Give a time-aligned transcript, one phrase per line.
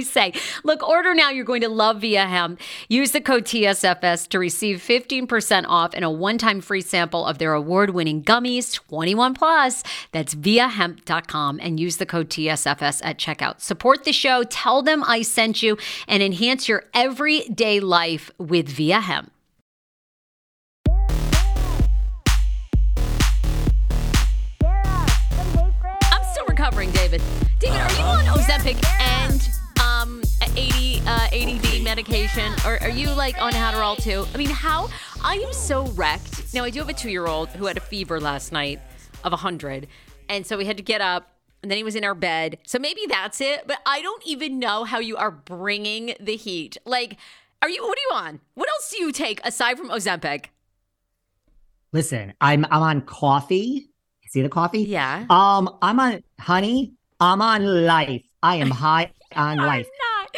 [0.00, 0.32] say?
[0.64, 1.30] Look, order now.
[1.30, 2.60] You're going to love Viia Hemp.
[2.88, 7.38] Use the code TSFS to receive 15% off and a one time free sample of
[7.38, 9.82] their award winning gummies, 21 plus.
[10.12, 13.60] That's viiahemp.com and use the code TSFS at checkout.
[13.60, 15.76] Support the show, tell them I sent you,
[16.08, 19.32] and enhance your everyday life with Viia Hemp.
[24.64, 27.22] I'm still recovering, David.
[27.58, 28.38] David, are you on uh-huh.
[28.38, 29.01] Ozempic
[32.08, 34.26] medication, or are you like on Adderall too?
[34.34, 34.88] I mean, how?
[35.22, 36.52] I am so wrecked.
[36.52, 38.80] Now I do have a two-year-old who had a fever last night
[39.24, 39.86] of 100,
[40.28, 41.28] and so we had to get up.
[41.62, 42.58] And then he was in our bed.
[42.66, 43.68] So maybe that's it.
[43.68, 46.76] But I don't even know how you are bringing the heat.
[46.84, 47.18] Like,
[47.62, 48.40] are you, what are you on?
[48.54, 50.46] What else do you take aside from Ozempic?
[51.92, 53.90] Listen, I'm I'm on coffee.
[54.30, 54.82] See the coffee?
[54.82, 55.24] Yeah.
[55.30, 56.94] Um, I'm on honey.
[57.20, 58.24] I'm on life.
[58.42, 59.86] I am high on life.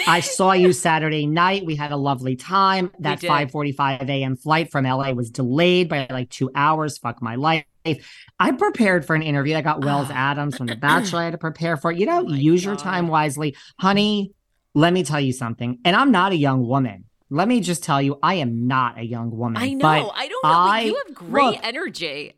[0.07, 1.65] I saw you Saturday night.
[1.65, 2.91] We had a lovely time.
[2.99, 4.37] That 5:45 a.m.
[4.37, 6.99] flight from LA was delayed by like two hours.
[6.99, 7.65] Fuck my life.
[8.39, 9.57] I prepared for an interview.
[9.57, 10.15] I got Wells ah.
[10.15, 11.21] Adams from The Bachelor.
[11.21, 11.93] I had to prepare for.
[11.93, 11.99] It.
[11.99, 14.33] You know, Oh use your time wisely, honey.
[14.75, 15.79] Let me tell you something.
[15.85, 17.05] And I'm not a young woman.
[17.31, 19.63] Let me just tell you, I am not a young woman.
[19.63, 19.83] I know.
[19.83, 20.51] but I don't know.
[20.51, 22.35] I- you have great look, energy.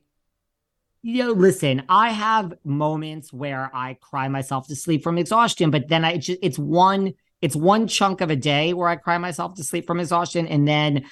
[1.02, 5.88] you know, listen, I have moments where I cry myself to sleep from exhaustion, but
[5.88, 9.54] then I just it's one it's one chunk of a day where I cry myself
[9.54, 11.04] to sleep from exhaustion, and then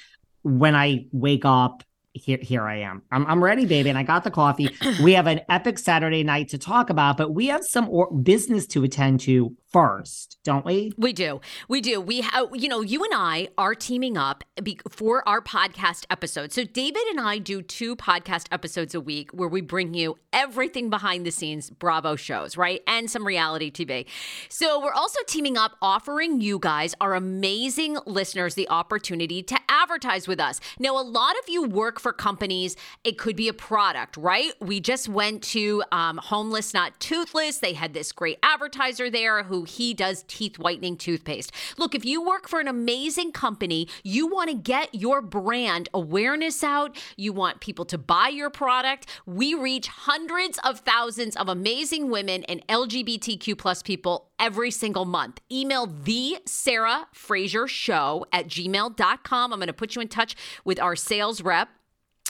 [0.43, 3.03] when I wake up, here here I am.
[3.11, 4.71] I'm I'm ready, baby, and I got the coffee.
[5.03, 8.67] we have an epic Saturday night to talk about, but we have some or- business
[8.69, 10.93] to attend to first, don't we?
[10.97, 11.41] We do.
[11.67, 12.01] We do.
[12.01, 16.53] We have, you know, you and I are teaming up be- for our podcast episode.
[16.53, 20.91] So, David and I do two podcast episodes a week where we bring you everything
[20.91, 22.83] behind the scenes Bravo shows, right?
[22.87, 24.07] And some reality TV.
[24.49, 30.29] So, we're also teaming up, offering you guys, our amazing listeners, the opportunity to advertise
[30.29, 30.61] with us.
[30.79, 34.53] Now, a lot of you work for companies, it could be a product, right?
[34.61, 37.59] We just went to um, Homeless Not Toothless.
[37.59, 41.53] They had this great advertiser there who he does teeth whitening toothpaste.
[41.77, 46.63] Look, if you work for an amazing company, you want to get your brand awareness
[46.63, 49.07] out, you want people to buy your product.
[49.27, 55.41] We reach hundreds of thousands of amazing women and LGBTQ plus people every single month.
[55.51, 59.53] Email the Sarah Fraser Show at gmail.com.
[59.53, 61.69] I'm going to put you in touch with our sales rep.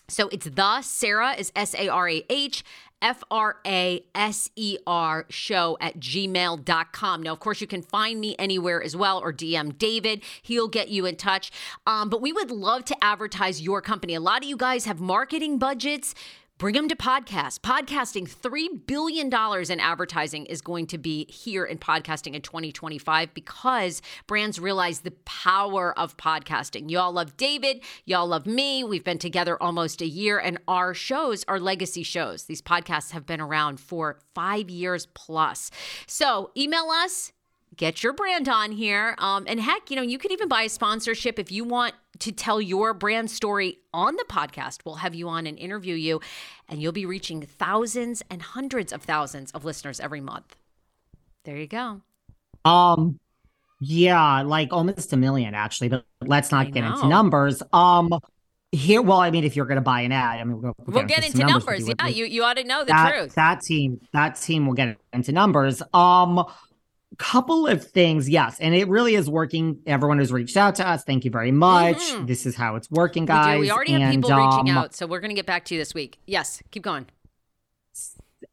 [0.08, 2.62] So it's the Sarah is S A R A H
[3.04, 7.22] F R A S E R show at gmail.com.
[7.22, 10.22] Now, of course, you can find me anywhere as well or DM David.
[10.40, 11.52] He'll get you in touch.
[11.86, 14.14] Um, but we would love to advertise your company.
[14.14, 16.14] A lot of you guys have marketing budgets.
[16.56, 17.62] Bring them to podcast.
[17.62, 24.00] Podcasting, $3 billion in advertising is going to be here in podcasting in 2025 because
[24.28, 26.88] brands realize the power of podcasting.
[26.92, 27.82] Y'all love David.
[28.04, 28.84] Y'all love me.
[28.84, 32.44] We've been together almost a year, and our shows are legacy shows.
[32.44, 35.72] These podcasts have been around for five years plus.
[36.06, 37.32] So email us
[37.76, 39.14] get your brand on here.
[39.18, 42.32] Um, and heck, you know, you can even buy a sponsorship if you want to
[42.32, 44.80] tell your brand story on the podcast.
[44.84, 46.20] We'll have you on and interview you,
[46.68, 50.56] and you'll be reaching thousands and hundreds of thousands of listeners every month.
[51.44, 52.00] There you go.
[52.64, 53.18] Um,
[53.80, 56.94] yeah, like almost a million actually, but let's not I get know.
[56.94, 57.62] into numbers.
[57.72, 58.18] Um,
[58.72, 61.04] here, well, I mean, if you're going to buy an ad, I mean, we'll, We'll
[61.04, 61.86] get into some numbers.
[61.88, 61.94] you.
[61.98, 63.34] Yeah, you, you ought to know the that, truth.
[63.34, 65.82] That team, that team will get into numbers.
[65.92, 66.44] Um,
[67.16, 69.78] couple of things, yes, and it really is working.
[69.86, 71.98] Everyone who's reached out to us, thank you very much.
[71.98, 72.26] Mhm.
[72.26, 73.56] This is how it's working, We guys.
[73.56, 73.60] do.
[73.60, 75.74] We already have and, people reaching um, out, so we're going to get back to
[75.74, 76.18] you this week.
[76.26, 77.06] Yes, keep going.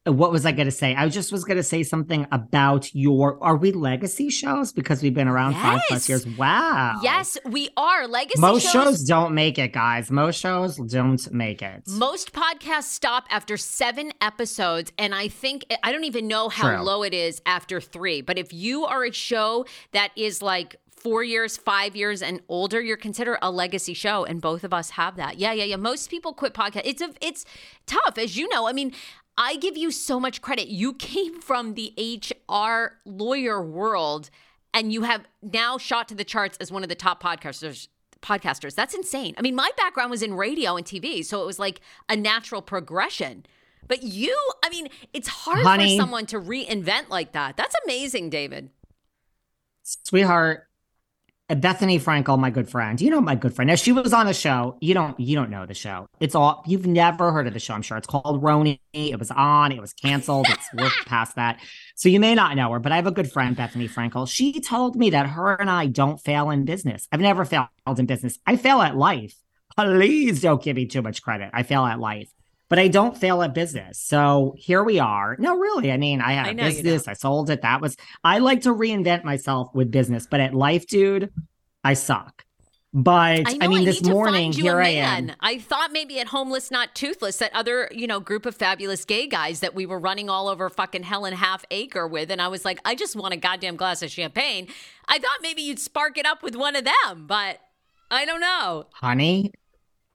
[0.05, 0.95] What was I going to say?
[0.95, 3.37] I just was going to say something about your.
[3.43, 6.25] Are we legacy shows because we've been around five plus years?
[6.25, 6.99] Wow.
[7.03, 8.07] Yes, we are.
[8.07, 10.09] Legacy Most shows shows don't make it, guys.
[10.09, 11.83] Most shows don't make it.
[11.87, 16.81] Most podcasts stop after seven episodes, and I think I don't even know how True.
[16.83, 18.21] low it is after three.
[18.21, 22.81] But if you are a show that is like four years, five years, and older,
[22.81, 25.37] you're considered a legacy show, and both of us have that.
[25.37, 25.75] Yeah, yeah, yeah.
[25.75, 26.81] Most people quit podcast.
[26.85, 27.45] It's a, it's
[27.85, 28.67] tough, as you know.
[28.67, 28.93] I mean.
[29.41, 30.67] I give you so much credit.
[30.67, 34.29] You came from the HR lawyer world
[34.71, 37.87] and you have now shot to the charts as one of the top podcasters
[38.21, 38.75] podcasters.
[38.75, 39.33] That's insane.
[39.39, 42.61] I mean, my background was in radio and TV, so it was like a natural
[42.61, 43.47] progression.
[43.87, 45.97] But you, I mean, it's hard Honey.
[45.97, 47.57] for someone to reinvent like that.
[47.57, 48.69] That's amazing, David.
[49.81, 50.67] sweetheart
[51.55, 52.99] bethenny frankel my good friend.
[53.01, 53.67] You know my good friend.
[53.67, 54.77] Now she was on a show.
[54.81, 56.07] You don't you don't know the show.
[56.19, 57.97] It's all you've never heard of the show i'm sure.
[57.97, 58.79] It's called RHONY.
[58.93, 60.47] It was on it was canceled.
[60.49, 61.59] It's we're past that.
[61.95, 64.29] So you may not know her but i have a good friend bethenny frankel.
[64.29, 67.07] She told me that her and i don't fail in business.
[67.11, 67.67] I've never failed
[67.97, 68.39] in business.
[68.45, 69.35] I fail at life.
[69.77, 71.49] Please don't give me too much credit.
[71.53, 72.29] I fail at life
[72.71, 73.99] but I don't fail at business.
[73.99, 75.35] So here we are.
[75.37, 75.91] No, really.
[75.91, 77.05] I mean, I had I a business.
[77.05, 77.63] I sold it.
[77.63, 81.33] That was, I like to reinvent myself with business, but at life, dude,
[81.83, 82.45] I suck.
[82.93, 83.57] But I I, know.
[83.59, 85.33] I, mean, this morning, here I am.
[85.41, 89.27] I thought maybe at Homeless Not Toothless, that other you know group of fabulous gay
[89.27, 92.49] guys that we were running all over fucking hell and half acre with, and I
[92.49, 94.67] was like, I just want a goddamn glass of champagne.
[95.07, 97.59] I thought maybe you'd spark it up with one of them, but
[98.09, 98.87] I don't know.
[98.93, 99.53] Honey,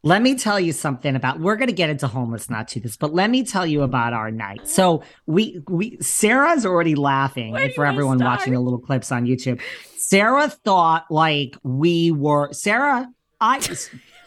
[0.06, 2.96] let me tell you something about we're going to get into homeless not to this
[2.96, 7.84] but let me tell you about our night so we we sarah's already laughing for
[7.84, 8.38] everyone start?
[8.38, 9.60] watching the little clips on youtube
[9.96, 13.08] sarah thought like we were sarah
[13.40, 13.60] i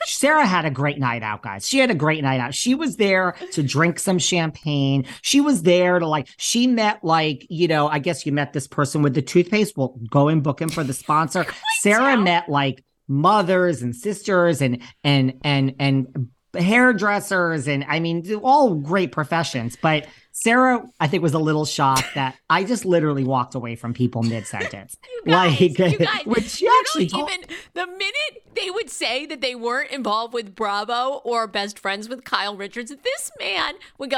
[0.06, 1.68] Sarah had a great night out, guys.
[1.68, 2.54] She had a great night out.
[2.56, 5.06] She was there to drink some champagne.
[5.22, 8.66] She was there to like, she met like, you know, I guess you met this
[8.66, 9.76] person with the toothpaste.
[9.76, 11.46] Well, go and book him for the sponsor.
[11.82, 18.76] Sarah met like mothers and sisters and and and and hairdressers and I mean all
[18.76, 19.76] great professions.
[19.82, 23.94] But Sarah, I think, was a little shocked that I just literally walked away from
[23.94, 24.96] people mid sentence.
[25.26, 27.42] Like you guys, which she you actually even
[27.74, 32.24] the minute they would say that they weren't involved with Bravo or best friends with
[32.24, 34.18] Kyle Richards, this man would go,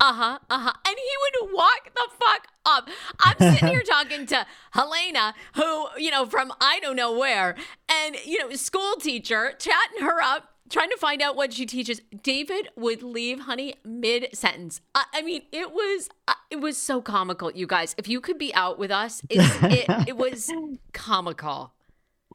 [0.00, 2.88] uh huh, uh huh, and he would walk the fuck up.
[3.20, 7.54] I'm sitting here talking to Helena, who you know from I don't know where,
[7.92, 10.48] and you know school teacher, chatting her up.
[10.70, 14.80] Trying to find out what she teaches, David would leave, honey, mid sentence.
[14.94, 17.94] I, I mean, it was uh, it was so comical, you guys.
[17.98, 20.50] If you could be out with us, it's, it it was
[20.94, 21.74] comical.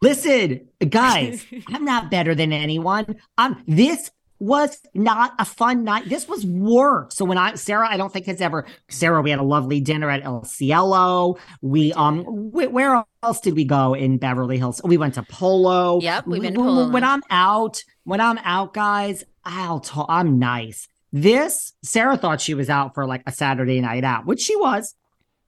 [0.01, 3.15] Listen, guys, I'm not better than anyone.
[3.37, 6.09] I'm this was not a fun night.
[6.09, 7.11] This was work.
[7.11, 10.09] So when I Sarah, I don't think has ever Sarah, we had a lovely dinner
[10.09, 11.37] at El Cielo.
[11.61, 14.81] We um wh- where else did we go in Beverly Hills?
[14.83, 15.99] We went to Polo.
[16.01, 20.87] Yep, we've been Polo When I'm out, when I'm out, guys, I'll talk I'm nice.
[21.11, 24.93] This Sarah thought she was out for like a Saturday night out, which she was.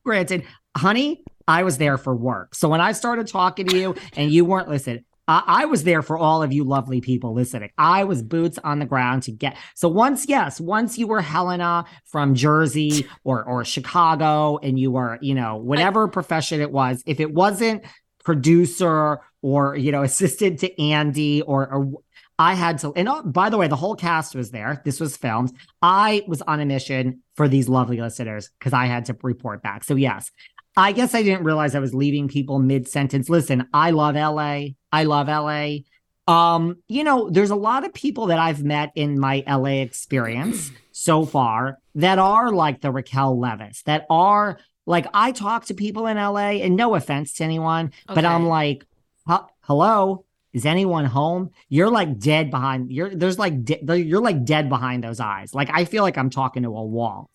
[0.03, 0.43] Granted,
[0.75, 2.55] honey, I was there for work.
[2.55, 6.01] So when I started talking to you and you weren't listening, I, I was there
[6.01, 7.69] for all of you lovely people listening.
[7.77, 9.55] I was boots on the ground to get.
[9.75, 15.19] So once, yes, once you were Helena from Jersey or or Chicago, and you were,
[15.21, 17.85] you know, whatever profession it was, if it wasn't
[18.25, 21.91] producer or you know assistant to Andy or or
[22.39, 24.81] I had to, and oh, by the way, the whole cast was there.
[24.85, 25.51] This was filmed.
[25.81, 29.83] I was on a mission for these lovely listeners because I had to report back.
[29.83, 30.31] So, yes,
[30.79, 33.29] I guess I didn't realize I was leaving people mid sentence.
[33.29, 34.69] Listen, I love LA.
[34.91, 35.79] I love LA.
[36.27, 40.71] Um, you know, there's a lot of people that I've met in my LA experience.
[40.99, 46.07] so far that are like the Raquel Leviss, that are like I talk to people
[46.07, 48.85] in LA, and no offense to anyone, but I'm like,
[49.61, 51.51] hello, is anyone home?
[51.69, 52.91] You're like dead behind.
[52.91, 55.53] You're there's like de- you're like dead behind those eyes.
[55.53, 57.29] Like I feel like I'm talking to a wall.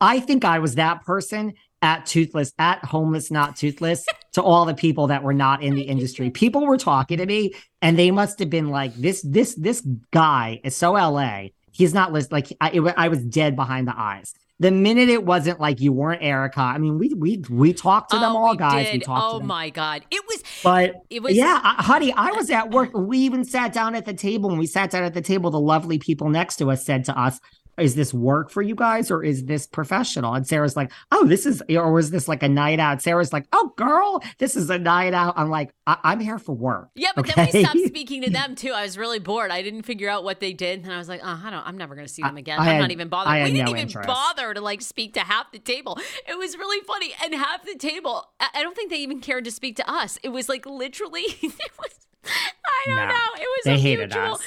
[0.00, 1.54] I think I was that person
[1.86, 5.82] at Toothless, at Homeless Not Toothless, to all the people that were not in the
[5.82, 6.30] industry.
[6.30, 10.60] People were talking to me, and they must have been like, "This, this, this guy
[10.64, 11.50] is so LA.
[11.70, 15.24] He's not list like I, it, I was dead behind the eyes." The minute it
[15.24, 18.50] wasn't like you weren't Erika, I mean, we we we talked to them Oh, all,
[18.52, 18.88] we guys.
[18.92, 22.12] We talked Oh to them, my god, it was but it was yeah, I, honey,
[22.12, 22.90] I was at work.
[22.94, 24.48] We even sat down at the table.
[24.48, 27.16] When we sat down at the table, the lovely people next to us said to
[27.16, 27.38] us,
[27.78, 31.46] "Is this work for you guys, or is this professional?" And Sarah's like, "Oh, this
[31.46, 33.02] is," or was this like a night out?
[33.02, 36.54] Sarah's like, "Oh, girl, this is a night out." I'm like, I- "I'm here for
[36.54, 38.72] work." Yeah, but then we stopped speaking to them too.
[38.72, 39.50] I was really bored.
[39.50, 41.66] I didn't figure out what they did, and I was like, oh, I don't.
[41.66, 42.58] I'm never going to see them again.
[42.58, 43.32] I I'm had- not even bothered.
[43.32, 44.06] I We didn't no even interest.
[44.06, 45.98] bother to like speak to half the table.
[46.28, 48.24] It was really funny, and half the table.
[48.40, 50.18] I I don't think they even cared to speak to us.
[50.22, 51.24] It was like literally.
[51.42, 51.92] It was.
[52.24, 53.14] I don't No, know.
[53.36, 54.34] It was they a hated mutual.
[54.34, 54.42] us.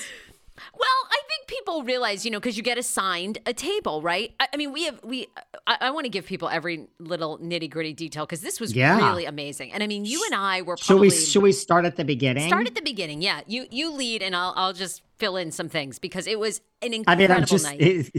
[0.79, 4.33] Well, I think people realize, you know, because you get assigned a table, right?
[4.39, 5.27] I, I mean, we have we.
[5.67, 8.98] I, I want to give people every little nitty gritty detail because this was Yeah.
[8.98, 9.74] really amazing.
[9.74, 12.48] And I mean, you and I were Should we should we start at the beginning?
[12.48, 13.21] Start at the beginning.
[13.21, 16.62] Yeah, you you lead, and I'll I'll just fill in some things because it was
[16.81, 18.12] an I incredible mean, I'm just night.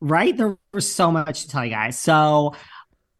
[0.00, 0.36] right.
[0.36, 1.98] There was so much to tell you guys.
[1.98, 2.54] So,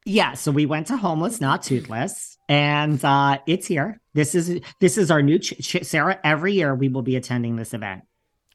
[0.04, 4.00] yeah, so we went to homeless, not toothless, and uh, it's here.
[4.14, 6.20] This is this is our new ch- ch- Sarah.
[6.22, 8.02] Every year we will be attending this event.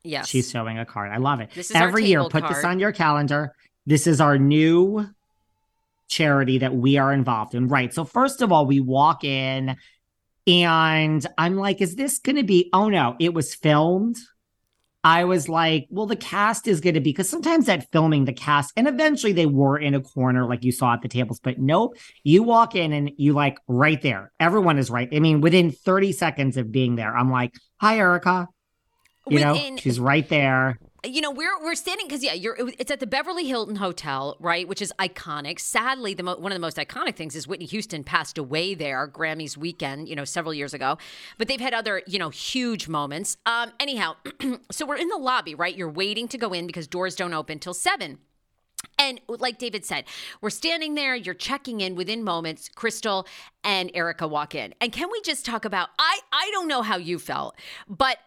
[0.06, 1.12] Yes, She's showing a card.
[1.12, 1.50] I love it.
[1.54, 3.54] This is Every year, put this on your calendar.
[3.86, 5.08] This is our new
[6.08, 7.68] charity that we are involved in.
[7.68, 7.94] Right.
[7.94, 9.76] So first of all, we walk in,
[10.48, 14.18] and I'm like, "Is this going to be?" Oh no, it was filmed.
[15.06, 18.34] I was like, well, the cast is going to be because sometimes at filming, the
[18.34, 21.60] cast and eventually they were in a corner like you saw at the tables, but
[21.60, 21.96] nope.
[22.24, 24.32] You walk in and you like right there.
[24.40, 25.08] Everyone is right.
[25.14, 28.48] I mean, within 30 seconds of being there, I'm like, hi, Erika.
[29.28, 30.78] You Within- know, she's right there.
[31.04, 34.68] you know we're we're standing because yeah you're it's at the beverly hilton hotel right
[34.68, 35.60] which is iconic.
[35.60, 39.08] Sadly the mo- one of the most iconic things is whitney houston passed away there
[39.08, 40.98] grammys weekend you know several years ago.
[41.38, 43.38] But they've had other you know huge moments.
[43.46, 44.16] Um anyhow
[44.72, 45.76] so we're in the lobby right?
[45.76, 48.20] You're waiting to go in because doors don't open till seven.
[49.00, 50.06] And like David said,
[50.42, 53.26] we're standing there, you're checking in within moments, Crystal
[53.64, 54.76] and Erika walk in.
[54.80, 57.56] And can we just talk about I I don't know how you felt,
[57.88, 58.18] but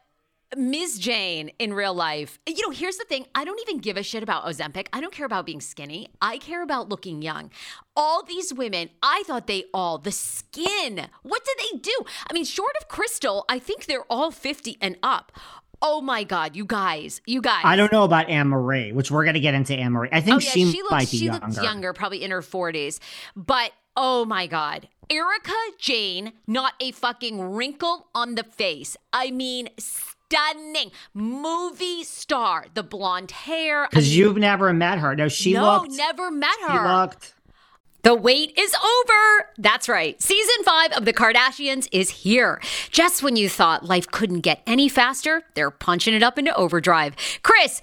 [0.56, 0.98] Ms.
[0.98, 3.26] Jayne in real life, you know, here's the thing.
[3.34, 4.86] I don't even give a shit about Ozempic.
[4.92, 6.08] I don't care about being skinny.
[6.22, 7.50] I care about looking young.
[7.94, 11.94] All these women, I thought they all, the skin, what did they do?
[12.30, 15.32] I mean, short of Crystal, I think they're all 50 and up.
[15.80, 17.62] Oh my God, you guys, you guys.
[17.64, 20.08] I don't know about Annemarie, which we're going to get into Annemarie.
[20.10, 21.46] I think Oh yeah, she, she, looks might be she younger.
[21.46, 22.98] looks younger, probably in her forties.
[23.36, 28.96] But oh my god, Erika Jayne, not a fucking wrinkle on the face.
[29.12, 29.68] I mean,
[30.30, 32.66] stunning movie star.
[32.74, 33.86] The blonde hair.
[33.90, 35.14] Because you've never met her.
[35.14, 35.96] No, she looked no, looked.
[35.96, 37.00] never met She her.
[37.00, 37.34] looked.
[38.02, 39.48] The wait is over.
[39.58, 40.20] That's right.
[40.22, 42.60] Season five of The Kardashians is here.
[42.90, 47.16] Just when you thought life couldn't get any faster, they're punching it up into overdrive.
[47.42, 47.82] Kris,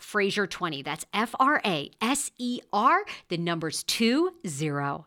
[0.00, 0.84] Fraser20.
[0.84, 5.06] That's F R A S E R, the numbers two zero.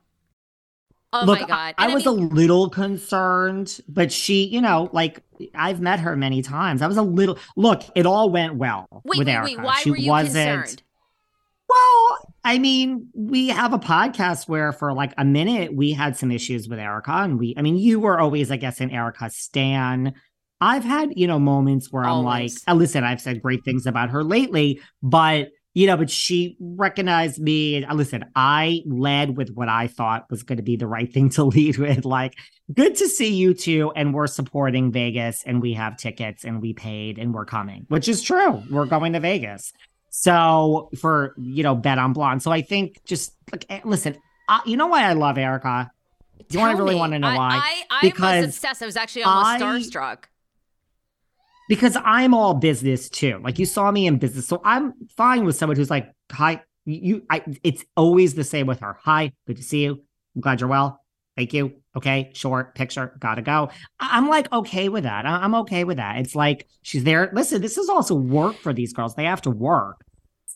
[1.13, 1.75] Oh Look, my God.
[1.77, 5.21] I, I was mean- a little concerned, but she, you know, like
[5.53, 6.81] I've met her many times.
[6.81, 9.57] I was a little look, it all went well Wait, with wait, Erika.
[9.57, 9.65] wait.
[9.65, 10.83] Why she were you wasn't concerned?
[11.67, 16.31] well, I mean, we have a podcast where for like a minute we had some
[16.31, 20.13] issues with Erika, and we, I mean, you were always, I guess, in Erika's stan.
[20.61, 24.23] I've had, you know, moments where I'm like, listen, I've said great things about her
[24.23, 27.77] lately, but you know, but she recognized me.
[27.77, 31.11] And uh, listen, I led with what I thought was going to be the right
[31.11, 32.03] thing to lead with.
[32.05, 32.35] Like,
[32.73, 36.73] good to see you two, and we're supporting Vegas, and we have tickets, and we
[36.73, 38.61] paid, and we're coming, which is true.
[38.69, 39.71] We're going to Vegas.
[40.09, 42.43] So for you know, bet on blonde.
[42.43, 44.17] So I think just like eh, listen,
[44.49, 45.89] uh, you know why I love Erika?
[46.49, 46.99] Do you wanna really me.
[46.99, 47.49] wanna know I, why?
[47.63, 48.83] I, I Because was obsessed.
[48.83, 50.23] I was actually almost I- starstruck.
[51.71, 53.39] Because I'm all business too.
[53.41, 57.23] Like you saw me in business, so I'm fine with someone who's like, "Hi, you."
[57.29, 57.43] I.
[57.63, 58.97] It's always the same with her.
[59.05, 60.03] Hi, good to see you.
[60.35, 60.99] I'm glad you're well.
[61.37, 61.71] Thank you.
[61.95, 63.15] Okay, short picture.
[63.19, 63.69] Gotta go.
[64.01, 65.25] I'm like okay with that.
[65.25, 66.17] I'm okay with that.
[66.17, 67.31] It's like she's there.
[67.31, 69.15] Listen, this is also work for these girls.
[69.15, 70.03] They have to work.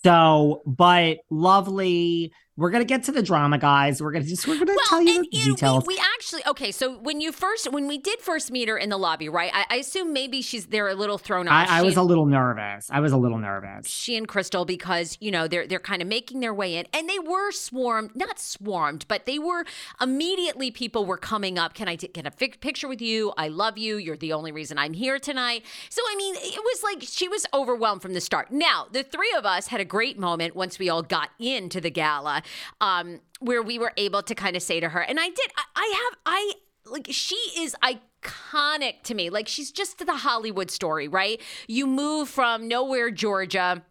[0.03, 2.33] So, but lovely.
[2.57, 4.01] We're gonna get to the drama, guys.
[4.01, 5.85] We're gonna just we're gonna tell you and, the you details.
[5.85, 6.71] we, we actually okay.
[6.71, 9.51] So when you first, when we did first meet her in the lobby, right?
[9.53, 11.69] I, I assume maybe she's they're a little thrown off.
[11.69, 12.87] I, I was a little nervous.
[12.89, 13.87] I was a little nervous.
[13.87, 17.09] she and Crystal because you know they're they're kind of making their way in, and
[17.09, 19.65] they were swarmed, not swarmed, but they were
[19.99, 20.71] immediately.
[20.71, 21.73] People were coming up.
[21.73, 23.33] Can I t- get a picture with you?
[23.37, 23.97] I love you.
[23.97, 25.65] You're the only reason I'm here tonight.
[25.89, 28.49] So I mean, it was like she was overwhelmed from the start.
[28.49, 31.91] Now the three of us had a great moment once we all got into the
[31.91, 32.43] gala,
[32.81, 35.51] um, where we were able to kind of say to her, and I did.
[35.57, 36.53] I, I have I
[36.85, 39.29] like she is iconic to me.
[39.29, 41.41] Like she's just the Hollywood story, right?
[41.67, 43.83] You move from nowhere, Georgia.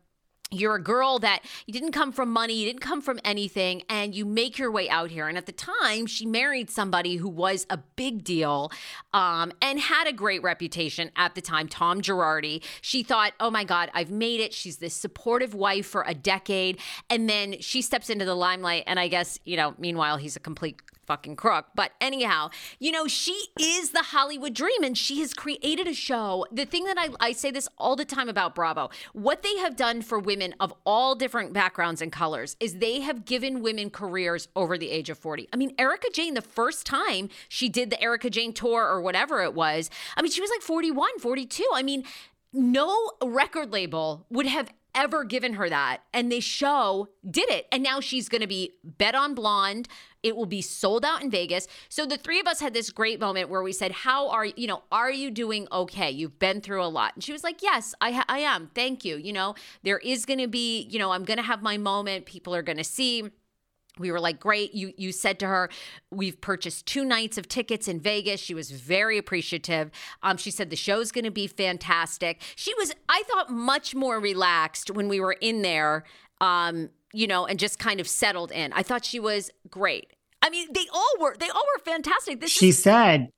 [0.50, 4.14] You're a girl that you didn't come from money, you didn't come from anything, and
[4.14, 5.26] you make your way out here.
[5.26, 8.70] And at the time, she married somebody who was a big deal
[9.12, 12.62] um, and had a great reputation at the time, Tom Girardi.
[12.82, 14.52] She thought, oh my God, I've made it.
[14.52, 16.78] She's this supportive wife for a decade.
[17.10, 18.84] And then she steps into the limelight.
[18.86, 21.66] And I guess, you know, meanwhile, he's a complete fucking crook.
[21.74, 26.46] But anyhow, you know, she is the Hollywood dream and she has created a show.
[26.50, 29.76] The thing that I, I say this all the time about Bravo, what they have
[29.76, 34.48] done for women of all different backgrounds and colors is they have given women careers
[34.56, 35.48] over the age of 40.
[35.52, 39.42] I mean, Erika Jayne, the first time she did the Erika Jayne tour or whatever
[39.42, 41.64] it was, I mean, she was like 41, 42.
[41.74, 42.04] I mean,
[42.52, 46.02] no record label would have ever given her that.
[46.12, 47.66] And this show did it.
[47.72, 49.88] And now she's going to be bet on blonde.
[50.24, 51.68] It will be sold out in Vegas.
[51.88, 54.66] So the three of us had this great moment where we said, "How are you
[54.66, 56.10] know, are you doing okay?
[56.10, 58.70] You've been through a lot." And she was like, "Yes, I ha- I am.
[58.74, 59.16] Thank you.
[59.16, 62.26] You know, there is going to be, you know, I'm going to have my moment.
[62.26, 63.30] People are going to see
[63.98, 65.70] we were like great you you said to her
[66.10, 69.90] we've purchased two nights of tickets in vegas she was very appreciative
[70.22, 74.18] um, she said the show's going to be fantastic she was i thought much more
[74.18, 76.04] relaxed when we were in there
[76.40, 78.72] um, you know and just kind of settled in.
[78.72, 80.12] I thought she was great.
[80.42, 82.40] I mean they all were they all were fantastic.
[82.40, 83.28] This she is said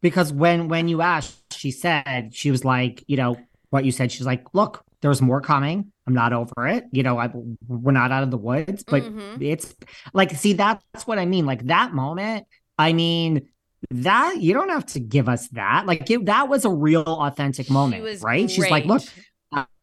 [0.00, 3.36] because when when you asked she said she was like you know
[3.70, 5.92] what you said she's like look there's more coming.
[6.06, 6.84] I'm not over it.
[6.90, 7.30] You know I,
[7.68, 8.82] we're not out of the woods.
[8.82, 9.42] But Mhm.
[9.42, 9.74] it's
[10.12, 11.46] like see that's what i mean.
[11.46, 12.46] Like that moment
[12.78, 13.48] i mean
[13.90, 15.86] that you don't have to give us that.
[15.86, 18.50] Like it, that was a real authentic moment right?
[18.50, 19.24] She's like look great.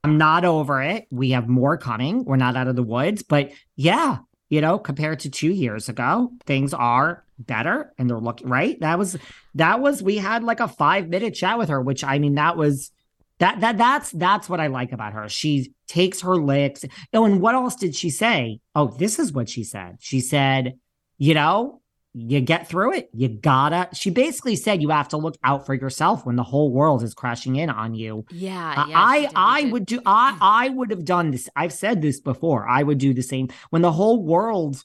[0.06, 3.52] I'm not over it we have more coming we're not out of the woods but
[3.76, 4.18] yeah
[4.50, 8.98] you know compared to two years ago things are better and they're looking right that
[8.98, 9.18] was
[9.56, 12.56] that was we had like a five minute chat with her which i mean that
[12.56, 12.92] was
[13.40, 15.28] That that that's that's what I like about her.
[15.28, 16.86] She takes her licks.
[17.12, 18.62] Oh, and what else did she say?
[18.74, 19.98] Oh, this is what she said.
[20.00, 20.80] She said,
[21.18, 21.82] you know,
[22.18, 23.10] you get through it.
[23.14, 23.90] You gotta.
[23.94, 27.14] She basically said you have to look out for yourself when the whole world is
[27.14, 28.26] crashing in on you.
[28.32, 30.00] Yeah, yeah I I would do.
[30.06, 31.50] I I would have done this.
[31.58, 32.68] I've said this before.
[32.68, 34.82] I would do the same when the whole world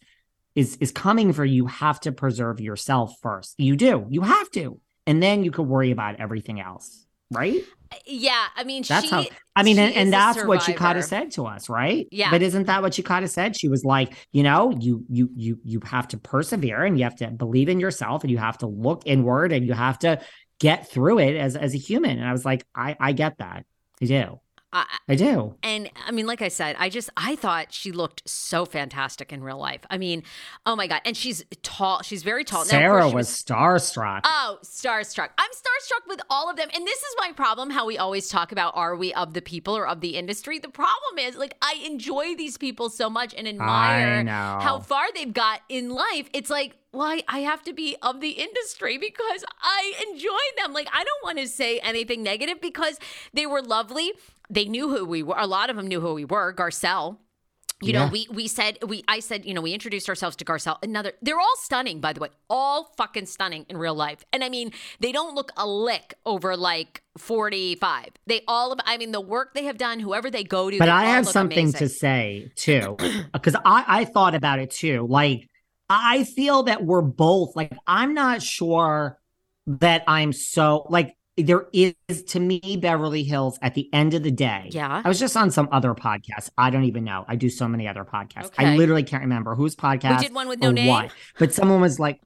[0.57, 1.55] is is coming for you.
[1.55, 3.55] You have to preserve yourself first.
[3.59, 4.07] You do.
[4.11, 7.07] You have to, and then you could worry about everything else.
[7.31, 7.63] Right?
[8.07, 9.25] Yeah, I mean, that's she, how.
[9.57, 12.07] I mean, and, and that's what she kind of said to us, right?
[12.11, 12.31] Yeah.
[12.31, 13.57] But isn't that what she kind of said?
[13.57, 17.17] She was like, you know, you you you you have to persevere and you have
[17.17, 20.21] to believe in yourself and you have to look inward and you have to
[20.61, 22.19] get through it as as a human.
[22.19, 23.65] And I was like, I I get that.
[24.01, 24.41] I do.
[24.73, 25.55] I, I, do.
[25.63, 29.43] And I mean, like I said, I just I thought she looked so fantastic in
[29.43, 29.81] real life.
[29.91, 30.23] I mean,
[30.65, 31.01] oh my god!
[31.05, 32.03] And she's tall.
[32.03, 32.65] She's very tall.
[32.65, 34.21] Sarah now, was, was starstruck.
[34.25, 35.31] Oh, starstruck!
[35.39, 36.69] I'm starstruck with all of them.
[36.73, 37.71] And this is my problem.
[37.71, 40.59] How we always talk about are we of the people or of the industry?
[40.59, 45.33] The problem is like I enjoy these people so much and admire how far they've
[45.33, 46.29] got in life.
[46.33, 50.73] It's like why I have to be of the industry because I enjoy them.
[50.73, 52.99] Like, I don't want to say anything negative because
[53.33, 54.13] they were lovely.
[54.51, 55.37] They knew who we were.
[55.39, 56.53] A lot of them knew who we were.
[56.53, 57.19] Garcelle.
[57.83, 58.05] You yeah.
[58.05, 60.77] know, we we said we I said, you know, we introduced ourselves to Garcelle.
[60.83, 62.29] Another they're all stunning, by the way.
[62.51, 64.23] All fucking stunning in real life.
[64.35, 68.09] And I mean, they don't look a lick over like 45.
[68.27, 70.79] They all I mean, the work they have done, whoever they go to.
[70.79, 71.79] But I have something amazing.
[71.79, 72.97] to say too.
[73.33, 75.07] Because I, I thought about it too.
[75.09, 75.49] Like
[75.89, 79.19] I feel that we're both like I'm not sure
[79.67, 81.95] that I'm so like there is
[82.29, 84.69] to me Beverly Hills at the end of the day.
[84.71, 85.03] Yeah.
[85.05, 86.51] I was just on some other podcast.
[86.57, 87.25] I don't even know.
[87.29, 88.47] I do so many other podcasts.
[88.47, 88.67] Okay.
[88.67, 90.19] I literally can't remember whose podcast.
[90.19, 90.89] We did one with no name.
[90.89, 91.11] What.
[91.39, 92.21] But someone was like,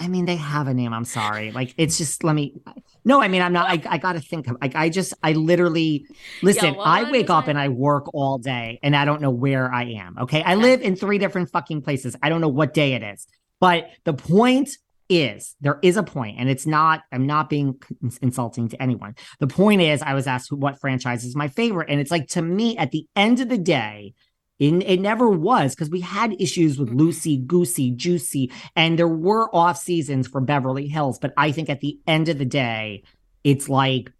[0.00, 0.92] I mean, they have a name.
[0.92, 1.52] I'm sorry.
[1.52, 2.60] Like, it's just let me.
[3.04, 3.68] No, I mean, I'm not.
[3.68, 4.56] I, I got to think of.
[4.60, 6.06] Like, I just, I literally
[6.42, 6.74] listen.
[6.80, 10.16] I wake up and I work all day, and I don't know where I am.
[10.22, 12.16] Okay, I live in three different fucking places.
[12.20, 13.28] I don't know what day it is.
[13.60, 14.70] But the point
[15.08, 17.02] is, there is a point, and it's not.
[17.12, 17.80] I'm not being
[18.20, 19.14] insulting to anyone.
[19.40, 22.42] The point is, I was asked what franchise is my favorite, and it's like to
[22.42, 24.14] me, at the end of the day,
[24.58, 29.54] it, it never was because we had issues with Loosey, Goosey, Juicy, and there were
[29.54, 31.18] off seasons for Beverly Hills.
[31.18, 33.02] But I think at the end of the day,
[33.42, 34.12] it's like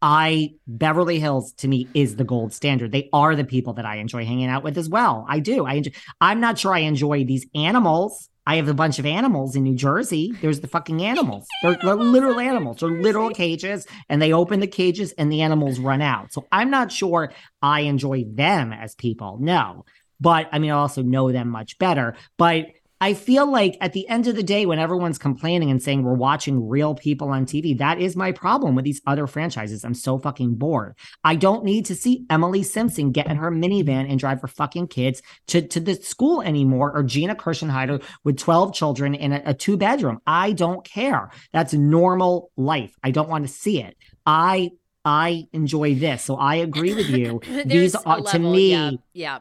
[0.00, 2.92] I Beverly Hills to me is the gold standard.
[2.92, 5.26] They are the people that I enjoy hanging out with as well.
[5.28, 5.66] I do.
[5.66, 9.54] I enjoy, I'm not sure I enjoy these animals I have a bunch of animals
[9.54, 10.32] in New Jersey.
[10.40, 11.46] There's the fucking animals.
[11.62, 12.78] They're, they're literal animals.
[12.80, 16.32] They're literal cages, and they open the cages and the animals run out.
[16.32, 19.38] So I'm not sure I enjoy them as people.
[19.40, 19.84] No.
[20.20, 22.16] But I mean, I also know them much better.
[22.36, 22.66] But
[23.00, 26.14] I feel like at the end of the day, when everyone's complaining and saying we're
[26.14, 29.84] watching real people on TV, that is my problem with these other franchises.
[29.84, 30.96] I'm so fucking bored.
[31.24, 34.88] I don't need to see Emily Simpson get in her minivan and drive her fucking
[34.88, 39.54] kids to, to the school anymore, or Gina Kirschenheiter with 12 children in a, a
[39.54, 40.20] two bedroom.
[40.26, 41.30] I don't care.
[41.52, 42.94] That's normal life.
[43.02, 43.96] I don't want to see it.
[44.26, 46.22] I I enjoy this.
[46.22, 47.40] So I agree with you.
[47.64, 48.70] These are level, to me.
[48.72, 49.38] Yeah, yeah.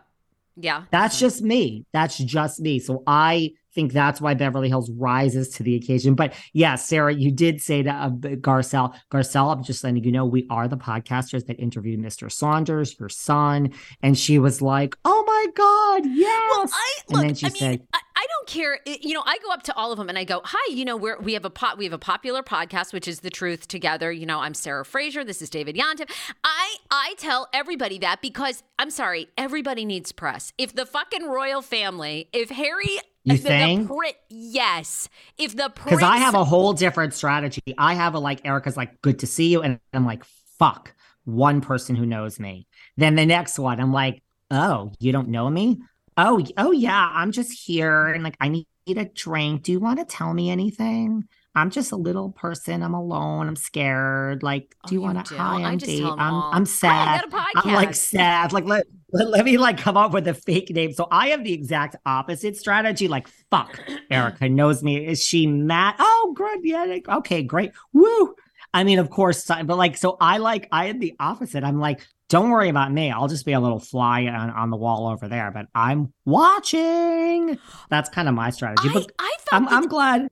[0.62, 0.84] Yeah.
[0.92, 1.86] That's just me.
[1.94, 2.80] That's just me.
[2.80, 6.16] So I think that's why Beverly Hills rises to the occasion.
[6.16, 10.26] But yeah, Sarah, you did say to uh, Garcelle, Garcelle, I'm just letting you know
[10.26, 12.32] we are the podcasters that interviewed Mr.
[12.32, 17.26] Saunders, your son, and she was like, "Oh my god, yes!" Well, I, and look,
[17.26, 17.70] then she I said.
[17.80, 18.80] Mean, I, I don't care.
[18.86, 20.98] You know, I go up to all of them and I go, "Hi, you know,
[20.98, 24.12] we're we have a pot we have a popular podcast which is The Truth Together.
[24.12, 26.10] You know, I'm Sarah Fraser, this is David Yontef.
[26.44, 30.54] I I tell everybody that because I'm sorry, everybody needs press.
[30.58, 33.88] If the fucking royal family, if Harry you the, think?
[33.88, 35.10] The pri- yes.
[35.38, 35.98] If the person.
[35.98, 37.62] because I have a whole different strategy.
[37.78, 40.24] I have a like Erika's like good to see you, and I'm like
[40.58, 40.94] fuck
[41.26, 42.68] one person who knows me.
[42.98, 45.82] Then the next one, I'm like, oh, you don't know me?
[46.18, 49.64] Oh, oh yeah, I'm just here, and like I need a drink.
[49.64, 51.28] Do you want to tell me anything?
[51.60, 52.82] I'm just a little person.
[52.82, 53.48] I'm alone.
[53.48, 54.44] I'm scared.
[54.44, 55.36] Like, do you, oh, want to?
[55.36, 56.06] Hi, I'm Dave.
[56.06, 57.26] I'm, I'm sad.
[57.56, 58.54] I'm like sad.
[58.54, 60.94] Like, let, let, let me like come up with a fake name.
[60.94, 63.10] So I have the exact opposite strategy.
[63.10, 63.78] Like, fuck,
[64.10, 65.06] Erika knows me.
[65.06, 65.96] Is she mad?
[66.00, 66.60] Oh, good.
[66.64, 67.00] Yeah.
[67.10, 67.74] Okay, great.
[67.92, 68.36] Woo.
[68.74, 71.64] I mean, of course, but like, so I like, I had the opposite.
[71.64, 73.12] I'm like, don't worry about me.
[73.12, 77.58] I'll just be a little fly on, on the wall over there, but I'm watching.
[77.90, 78.90] That's kind of my strategy.
[78.90, 80.30] I, but I I'm, I'm glad.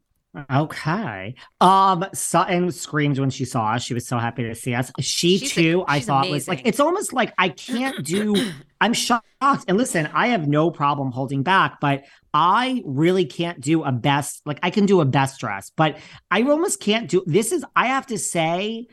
[0.52, 1.36] Okay.
[1.62, 3.84] Um Sutton screamed when she saw us.
[3.84, 4.92] She was so happy to see us.
[5.00, 6.34] She she's too, a, I thought amazing.
[6.34, 8.36] was like it's almost like I can't do
[8.82, 9.24] I'm shocked.
[9.42, 14.42] And listen, I have no problem holding back, but I really can't do a best
[14.46, 15.98] like I can do a best dress, but
[16.30, 18.88] I almost can't do this is I have to say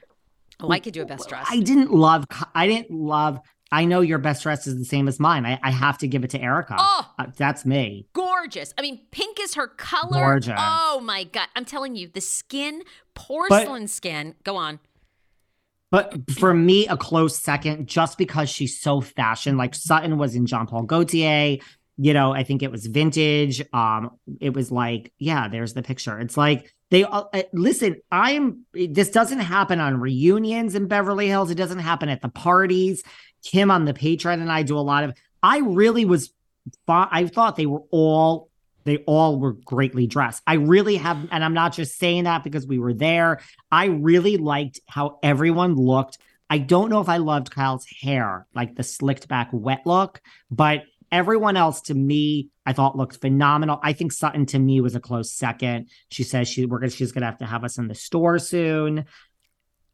[0.61, 1.47] Oh, I could do a best dress.
[1.51, 2.25] I didn't love.
[2.55, 3.41] I didn't love.
[3.73, 5.47] I know your best dress is the same as mine.
[5.47, 6.77] I, I have to give it to Erika.
[6.79, 8.07] Oh, uh, that's me.
[8.13, 8.73] Gorgeous.
[8.79, 10.21] I mean, pink is her color.
[10.21, 10.59] Gorgeous.
[10.59, 11.49] Oh my god!
[11.57, 12.83] I'm telling you, the skin,
[13.15, 14.35] porcelain but, skin.
[14.45, 14.81] Go on.
[15.91, 19.57] But for me, a close second, just because she's so fashion.
[19.57, 21.59] Like Sutton was in Jean Paul Gaultier.
[21.97, 23.63] You know, I think it was vintage.
[23.73, 26.19] Um, it was like, yeah, there's the picture.
[26.19, 27.97] It's like they uh, uh listen.
[28.11, 28.65] I'm.
[28.73, 31.51] This doesn't happen on reunions in Beverly Hills.
[31.51, 33.05] It doesn't happen at the parties.
[33.45, 35.15] Kim on the Patreon and I do a lot of.
[35.43, 36.33] I really was.
[36.89, 38.49] I thought they were all
[38.85, 40.43] they all were greatly dressed.
[40.47, 43.41] I really have, and I'm not just saying that because we were there.
[43.73, 46.19] I really liked how everyone looked.
[46.51, 50.83] I don't know if I loved Kyle's hair, like the slicked back wet look, but
[51.11, 53.81] everyone else to me, I thought looked phenomenal.
[53.83, 55.89] I think Sutton to me was a close second.
[56.11, 59.07] She says she we're gonna she's gonna have to have us in the store soon.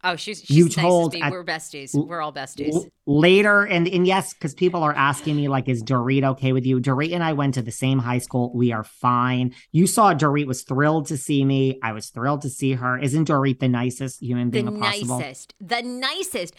[0.02, 1.90] Oh, she's, she's you nice told at, we're besties.
[1.94, 2.74] We're all besties.
[2.74, 6.64] L- later, and and yes, because people are asking me like, is Dorit okay with
[6.64, 6.80] you?
[6.80, 8.50] Dorit and I went to the same high school.
[8.54, 9.54] We are fine.
[9.72, 11.78] You saw Dorit was thrilled to see me.
[11.82, 12.98] I was thrilled to see her.
[12.98, 15.18] Isn't Dorit the nicest human being the possible?
[15.18, 16.54] nicest, the nicest.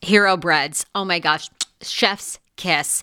[0.00, 0.86] Hero breads.
[0.94, 1.50] Oh my gosh,
[1.82, 3.02] chef's kiss.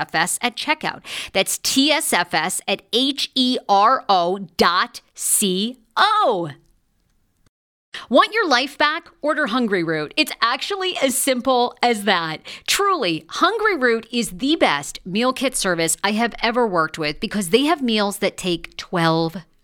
[0.00, 1.02] at checkout.
[1.32, 6.50] That's TSFS at H E R O dot C O.
[8.08, 9.08] Want your life back?
[9.20, 10.14] Order Hungry Root.
[10.16, 12.40] It's actually as simple as that.
[12.66, 17.50] Truly, Hungry Root is the best meal kit service I have ever worked with because
[17.50, 19.38] they have meals that take 12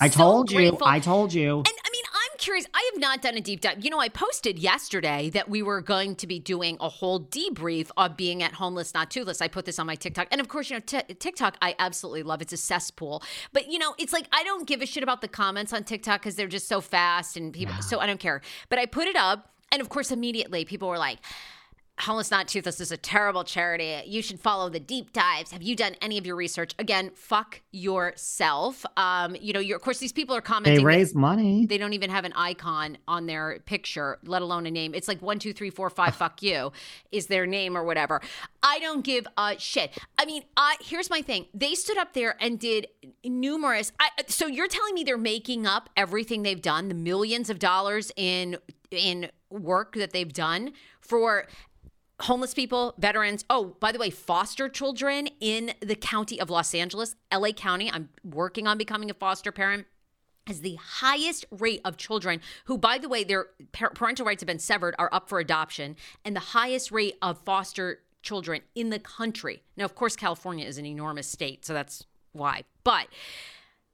[0.00, 0.78] I told you.
[0.82, 1.58] I told you.
[1.58, 2.66] And I mean, I'm curious.
[2.72, 3.84] I have not done a deep dive.
[3.84, 7.90] You know, I posted yesterday that we were going to be doing a whole debrief
[7.96, 9.42] of being at Homeless Not Toothless.
[9.42, 10.28] I put this on my TikTok.
[10.30, 12.40] And of course, you know, t- TikTok, I absolutely love.
[12.42, 13.24] It's a cesspool.
[13.52, 16.20] But, you know, it's like I don't give a shit about the comments on TikTok
[16.20, 18.40] because they're just so fast and people, so I don't care.
[18.68, 19.50] But I put it up.
[19.72, 21.18] And of course, immediately people were like,
[22.00, 24.02] Homeless Not Toothless is a terrible charity.
[24.06, 25.52] You should follow the deep dives.
[25.52, 26.74] Have you done any of your research?
[26.78, 28.84] Again, fuck yourself.
[28.96, 30.80] Um, you know, you're, of course, these people are commenting.
[30.80, 31.64] They raise money.
[31.66, 34.94] They don't even have an icon on their picture, let alone a name.
[34.94, 36.14] It's like one, two, three, four, five.
[36.18, 36.72] fuck you
[37.12, 38.20] is their name or whatever.
[38.62, 39.96] I don't give a shit.
[40.18, 41.46] I mean, I here's my thing.
[41.54, 42.88] They stood up there and did
[43.24, 43.92] numerous.
[44.00, 48.10] I, so you're telling me they're making up everything they've done, the millions of dollars
[48.16, 48.58] in
[48.90, 51.46] in work that they've done for
[52.20, 53.44] homeless people, veterans.
[53.48, 57.90] Oh, by the way, foster children in the county of Los Angeles, LA County.
[57.92, 59.86] I'm working on becoming a foster parent.
[60.46, 64.58] Has the highest rate of children who, by the way, their parental rights have been
[64.58, 69.62] severed, are up for adoption, and the highest rate of foster children in the country.
[69.76, 72.64] Now, of course, California is an enormous state, so that's why.
[72.82, 73.08] But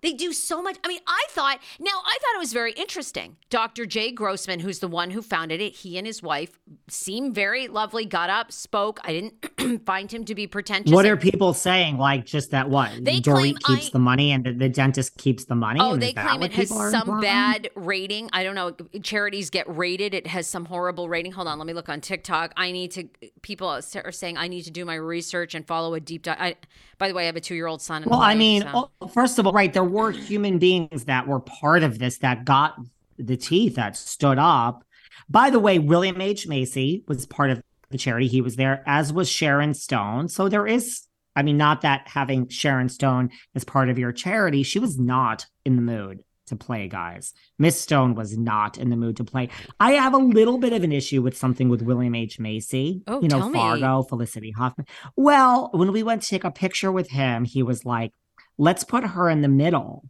[0.05, 0.77] they do so much.
[0.85, 3.37] I mean, I thought, now I thought it was very interesting.
[3.51, 3.87] Dr.
[3.87, 8.05] Jay Grossman, who's the one who founded it, he and his wife seemed very lovely,
[8.05, 9.01] got up, spoke.
[9.03, 10.93] I didn't find him to be pretentious.
[10.93, 11.97] What are people saying?
[11.97, 12.93] Like just that what?
[13.03, 15.81] They Dorit keeps I, the money and the, the, dentist keeps the money?
[15.81, 18.29] Oh, they claim it has some bad rating.
[18.33, 18.73] I don't know.
[19.01, 20.13] Charities get rated.
[20.13, 21.33] It has some horrible rating.
[21.33, 21.59] Hold on.
[21.59, 22.53] Let me look on TikTok.
[22.57, 23.09] I need to,
[23.43, 26.37] people are saying I need to do my research and follow a deep dive.
[26.39, 26.57] I,
[26.99, 28.05] by the way, I have a two year old son.
[28.07, 28.91] well, I mean, so.
[29.01, 32.45] Oh, first of all, right, there were human beings that were part of this that
[32.45, 32.75] got
[33.19, 34.85] the teeth that stood up.
[35.29, 36.47] By the way, William H.
[36.47, 38.27] Macy was part of the charity.
[38.27, 40.29] He was there, as was Sharon Stone.
[40.29, 44.63] So there is, I mean, not that having Sharon Stone as part of your charity,
[44.65, 47.33] she was not in the mood to play, guys.
[47.59, 49.49] Miss Stone was not in the mood to play.
[49.81, 52.39] I have a little bit of an issue with something with William H.
[52.39, 53.03] Macy.
[53.07, 54.09] Oh, you know, Fargo, me.
[54.09, 54.87] Felicity Huffman.
[55.17, 58.13] Well, when we went to take a picture with him, he was like,
[58.59, 60.09] let's put her in the middle.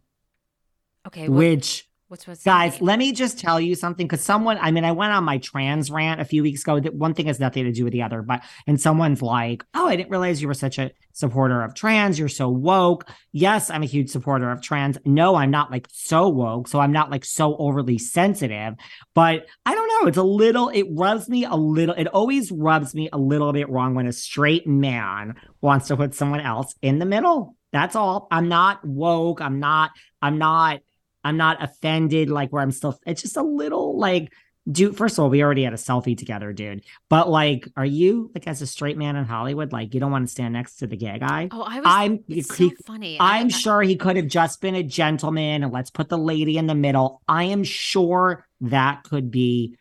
[1.07, 1.29] Okay.
[1.29, 2.79] Which What's what's guys?
[2.81, 5.89] Let me just tell you something because someone, I mean, I went on my trans
[5.89, 6.79] rant a few weeks ago.
[6.79, 9.87] That one thing has nothing to do with the other, but and someone's like, "Oh,
[9.87, 12.19] I didn't realize you were such a supporter of trans.
[12.19, 14.99] You're so woke." Yes, I'm a huge supporter of trans.
[15.03, 18.75] No, I'm not like so woke, so I'm not like so overly sensitive.
[19.15, 20.07] But I don't know.
[20.07, 20.69] It's a little.
[20.69, 21.95] It rubs me a little.
[21.95, 26.13] It always rubs me a little bit wrong when a straight man wants to put
[26.13, 27.55] someone else in the middle.
[27.75, 28.27] That's all.
[28.31, 29.41] I'm not woke.
[29.41, 29.91] I'm not.
[30.21, 30.79] I'm not
[31.25, 34.31] I'm not offended, like where I'm still, it's just a little like,
[34.71, 36.83] dude, first of all, we already had a selfie together, dude.
[37.09, 40.27] But like, are you like as a straight man in Hollywood, like you don't want
[40.27, 41.49] to stand next to the gay guy?
[41.51, 43.17] Oh, I was I'm so he, funny.
[43.19, 46.59] I'm I, sure he could have just been a gentleman and let's put the lady
[46.59, 47.23] in the middle.
[47.27, 49.77] I am sure that could be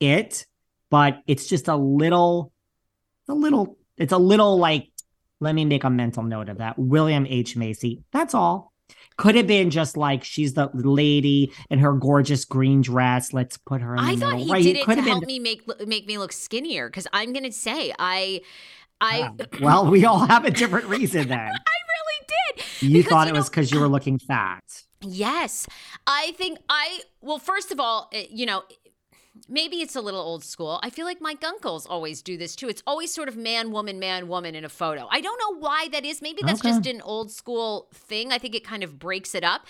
[0.00, 0.44] it,
[0.90, 2.52] but it's just a little,
[3.28, 4.89] a little, it's a little like,
[5.40, 6.78] let me make a mental note of that.
[6.78, 7.56] William H.
[7.56, 8.02] Macy.
[8.12, 8.72] That's all.
[9.16, 13.32] Could have been just like she's the lady in her gorgeous green dress.
[13.32, 13.94] Let's put her.
[13.94, 14.46] in I thought middle.
[14.46, 14.62] he right.
[14.62, 18.40] did it, to help me make make me look skinnier because I'm gonna say I.
[19.02, 19.46] I yeah.
[19.60, 21.38] well, we all have a different reason then.
[21.38, 22.26] I really
[22.56, 22.64] did.
[22.82, 24.62] You because, thought you it know, was because you were looking fat.
[25.02, 25.66] Yes.
[26.06, 28.62] I think I, well, first of all, eh, you know,
[29.48, 30.80] maybe it's a little old school.
[30.82, 32.68] I feel like my uncles always do this too.
[32.68, 35.08] It's always sort of man, woman, man, woman in a photo.
[35.10, 36.22] I don't know why that is.
[36.22, 36.70] Maybe that's okay.
[36.70, 38.32] just an old school thing.
[38.32, 39.66] I think it kind of breaks it up.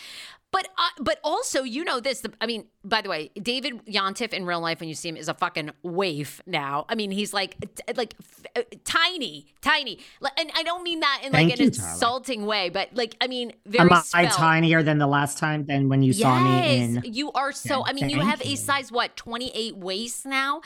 [0.52, 2.20] But uh, but also, you know this.
[2.20, 5.16] The, I mean, by the way, David Yontef in real life, when you see him,
[5.16, 6.86] is a fucking waif now.
[6.88, 7.56] I mean, he's like
[7.94, 8.14] like
[8.56, 10.00] uh, tiny, tiny,
[10.36, 13.52] and I don't mean that in like an you, insulting way, but like I mean,
[13.64, 13.88] very.
[13.88, 17.02] Am I tinier than the last time than when you yes, saw me in?
[17.04, 17.84] You are so.
[17.86, 18.54] I mean, you have you.
[18.54, 20.62] a size what twenty eight waist now.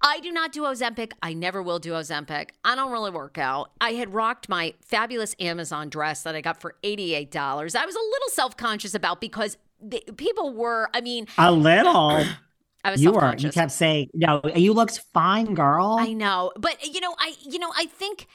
[0.00, 1.12] I do not do Ozempic.
[1.22, 2.50] I never will do Ozempic.
[2.64, 3.72] I don't really work out.
[3.80, 7.34] I had rocked my fabulous Amazon dress that I got for $88.
[7.74, 12.24] I was a little self conscious about because the, people were, I mean, a little.
[12.84, 13.34] I was you were.
[13.36, 17.58] You kept saying, "No, you looked fine, girl." I know, but you know, I, you
[17.58, 18.28] know, I think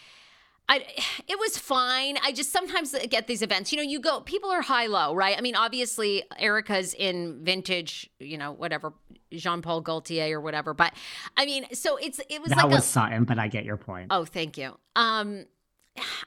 [0.69, 0.85] I,
[1.27, 2.17] it was fine.
[2.23, 3.71] I just sometimes get these events.
[3.71, 5.37] You know, you go, people are high low, right?
[5.37, 8.93] I mean, obviously, Erika's in vintage, you know, whatever,
[9.31, 10.73] Jean Paul Gaultier or whatever.
[10.73, 10.93] But
[11.35, 13.77] I mean, so it's, it was that like was a, Sutton, but I get your
[13.77, 14.07] point.
[14.09, 14.77] Oh, thank you.
[14.95, 15.45] Um,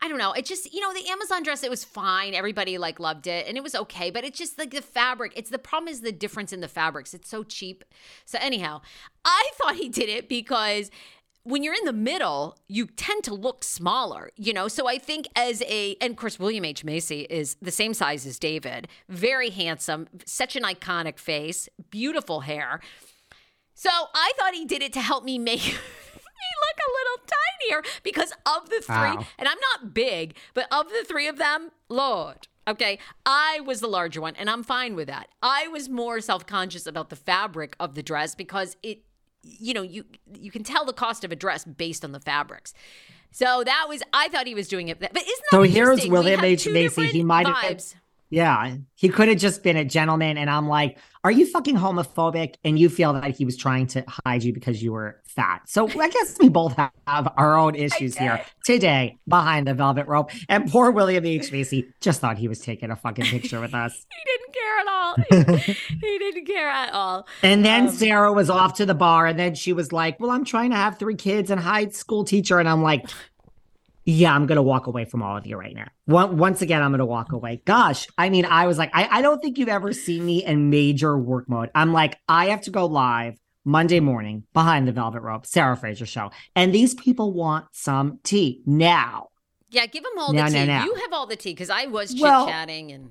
[0.01, 0.33] I don't know.
[0.33, 2.35] It just, you know, the Amazon dress, it was fine.
[2.35, 5.33] Everybody like loved it and it was okay, but it's just like the fabric.
[5.35, 7.14] It's the problem is the difference in the fabrics.
[7.14, 7.85] It's so cheap.
[8.25, 8.83] So, anyhow,
[9.25, 10.90] I thought he did it because
[11.47, 14.67] when you're in the middle, you tend to look smaller, you know?
[14.67, 16.83] So I think as a, and of course, William H.
[16.83, 22.81] Macy is the same size as David, very handsome, such an iconic face, beautiful hair.
[23.75, 27.83] So I thought he did it to help me make me look a little tinier
[28.03, 29.27] because of the three, wow.
[29.39, 32.49] and I'm not big, but of the three of them, Lord.
[32.69, 35.29] Okay, I was the larger one, and I'm fine with that.
[35.41, 39.03] I was more self conscious about the fabric of the dress because it
[39.47, 40.05] you know, you
[40.38, 42.74] you can tell the cost of a dress based on the fabrics.
[43.30, 46.42] So that was I thought he was doing it, but isn't that So here's William
[46.44, 46.66] H.
[46.68, 47.07] Macy.
[47.09, 47.82] He might have-
[48.28, 52.57] Yeah, he could have just been a gentleman, and I'm like, are you fucking homophobic?
[52.64, 55.68] And you feel that he was trying to hide you because you were fat.
[55.68, 60.30] So I guess we both have our own issues here today behind the velvet rope.
[60.49, 61.53] And poor William H.
[61.53, 64.05] Macy just thought he was taking a fucking picture with us.
[64.16, 65.16] He didn't care at all.
[66.01, 67.26] he didn't care at all.
[67.43, 70.30] And then Um, Sarah was off to the bar, and then she was like, Well,
[70.30, 72.59] I'm trying to have three kids and high school teacher.
[72.59, 73.09] And I'm like,
[74.05, 75.89] Yeah, I'm going to walk away from all of you right now.
[76.07, 77.61] Once again, I'm going to walk away.
[77.64, 80.70] Gosh, I mean, I was like, I, I don't think you've ever seen me in
[80.70, 81.70] major work mode.
[81.74, 83.37] I'm like, I have to go live
[83.67, 86.31] Monday morning behind the Velvet Rope, Sarah Fraser show.
[86.55, 89.29] And these people want some tea now.
[89.69, 90.64] Yeah, give them all No, the tea.
[90.67, 90.85] no.
[90.85, 93.11] You have all the tea because I was chit Well- chatting and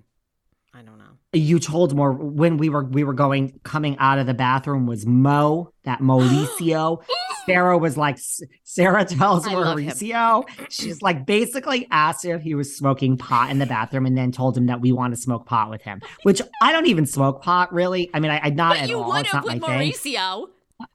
[0.74, 1.03] I don't know.
[1.34, 5.06] You told more when we were we were going coming out of the bathroom was
[5.06, 7.01] Mo that Mauricio.
[7.46, 8.18] Sarah was like
[8.64, 9.88] Sarah tells I love him.
[9.89, 10.46] Mauricio.
[10.70, 14.58] She's like basically asked if he was smoking pot in the bathroom and then told
[14.58, 16.02] him that we want to smoke pot with him.
[16.24, 18.10] Which I don't even smoke pot really.
[18.14, 19.10] I mean I, I not But at you all.
[19.10, 19.91] would It's have not with my thing.
[19.91, 20.48] Mauricio.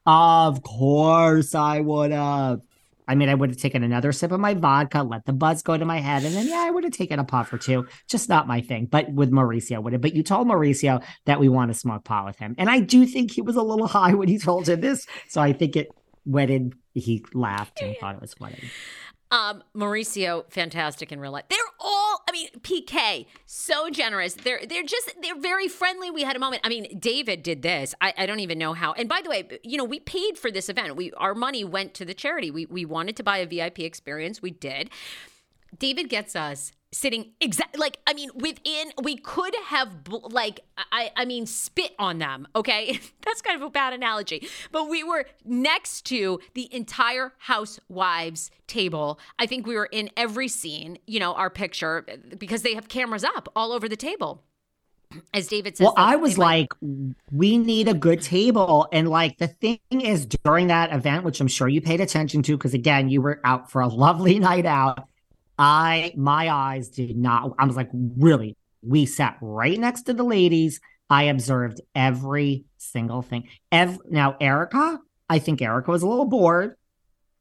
[0.06, 2.60] Of course I would have.
[3.08, 5.76] I mean, I would have taken another sip of my vodka, let the buzz go
[5.76, 7.88] to my head, and then yeah, I would have taken a puff or two.
[8.08, 8.86] Just not my thing.
[8.86, 10.00] But with Mauricio, would have.
[10.02, 13.06] But you told Mauricio that we want to smoke pot with him, and I do
[13.06, 15.06] think he was a little high when he told him this.
[15.28, 15.88] So I think it
[16.30, 16.74] wetted.
[16.94, 18.70] He laughed and thought it was funny.
[19.32, 21.44] Um, Mauricio, fantastic in real life.
[21.48, 24.34] They're all, I mean, PK, so generous.
[24.34, 26.10] They're they're just they're very friendly.
[26.10, 26.62] We had a moment.
[26.64, 27.94] I mean, David did this.
[28.00, 28.92] I, I don't even know how.
[28.94, 30.96] And by the way, you know, we paid for this event.
[30.96, 32.50] We our money went to the charity.
[32.50, 34.42] We we wanted to buy a VIP experience.
[34.42, 34.90] We did.
[35.78, 40.60] David gets us sitting exact like I mean within we could have bl- like
[40.90, 45.04] I I mean spit on them okay that's kind of a bad analogy but we
[45.04, 51.20] were next to the entire housewives table I think we were in every scene you
[51.20, 52.04] know our picture
[52.38, 54.42] because they have cameras up all over the table
[55.34, 56.68] as David says Well, I was might- like,
[57.32, 58.86] we need a good table.
[58.92, 62.56] And like the thing is, during that event, which I'm sure you paid attention to,
[62.56, 65.08] because again, you were out for a lovely night out.
[65.60, 68.56] I, my eyes did not, I was like, really?
[68.82, 70.80] We sat right next to the ladies.
[71.10, 73.46] I observed every single thing.
[73.70, 74.98] Ev- now, Erika,
[75.28, 76.76] I think Erika was a little bored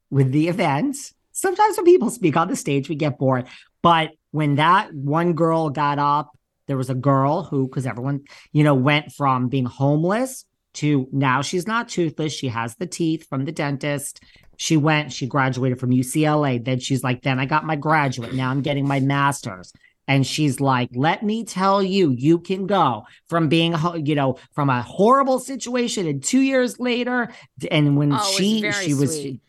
[0.10, 0.98] with the event.
[1.32, 3.48] Sometimes when people speak on the stage, we get bored.
[3.82, 8.66] But when that one girl got up, there was a girl who, because everyone, you
[8.66, 10.44] know, went from being homeless
[10.80, 12.34] to now she's not toothless.
[12.34, 14.22] She has the teeth from the dentist.
[14.58, 16.64] She went, she graduated from UCLA.
[16.64, 18.34] Then she's like, then I got my graduate.
[18.34, 19.72] Now I'm getting my master's.
[20.08, 24.70] And she's like, let me tell you, you can go from being, you know, from
[24.70, 27.32] a horrible situation and two years later.
[27.70, 29.42] And when Oh, she, she was, sweet.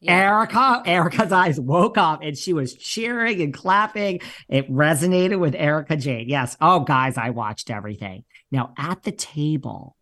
[0.00, 0.12] Yeah.
[0.14, 4.20] Erika, Erika's eyes woke up and she was cheering and clapping.
[4.48, 6.28] It resonated with Erika Jayne.
[6.28, 6.56] Yes.
[6.60, 8.24] Oh, guys, I watched everything.
[8.50, 9.95] Now at the table,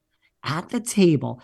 [0.44, 1.42] at the table,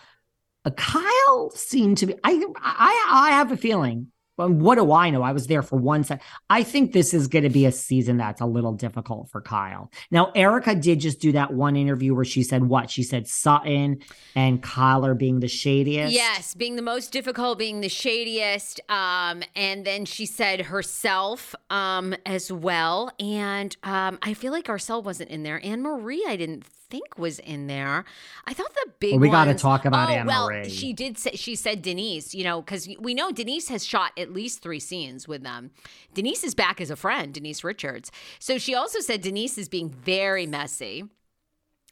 [0.63, 2.15] uh, Kyle seemed to be.
[2.23, 4.11] I I I have a feeling.
[4.37, 5.21] What do I know?
[5.21, 6.23] I was there for one second.
[6.49, 9.91] I think this is going to be a season that's a little difficult for Kyle.
[10.09, 12.89] Now, Erika did just do that one interview where she said what?
[12.89, 13.99] She said Sutton
[14.35, 16.13] and Kyle being the shadiest.
[16.13, 18.79] Yes, being the most difficult, being the shadiest.
[18.89, 23.11] Um, and then she said herself um, as well.
[23.19, 25.59] And um, I feel like Garcelle wasn't in there.
[25.59, 28.05] Annemarie, I didn't think was in there.
[28.45, 31.31] I thought the big Well, we gotta talk about oh, Anne well, she did say
[31.31, 35.27] she said Denise, you know, because we know Denise has shot at least three scenes
[35.27, 35.71] with them.
[36.13, 38.11] Denise is back as a friend, Denise Richards.
[38.37, 41.05] So she also said Denise is being very messy.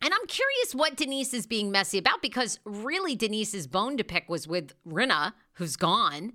[0.02, 4.30] And I'm curious what Denise is being messy about because really Denise's bone to pick
[4.30, 6.34] was with Rinna, who's gone.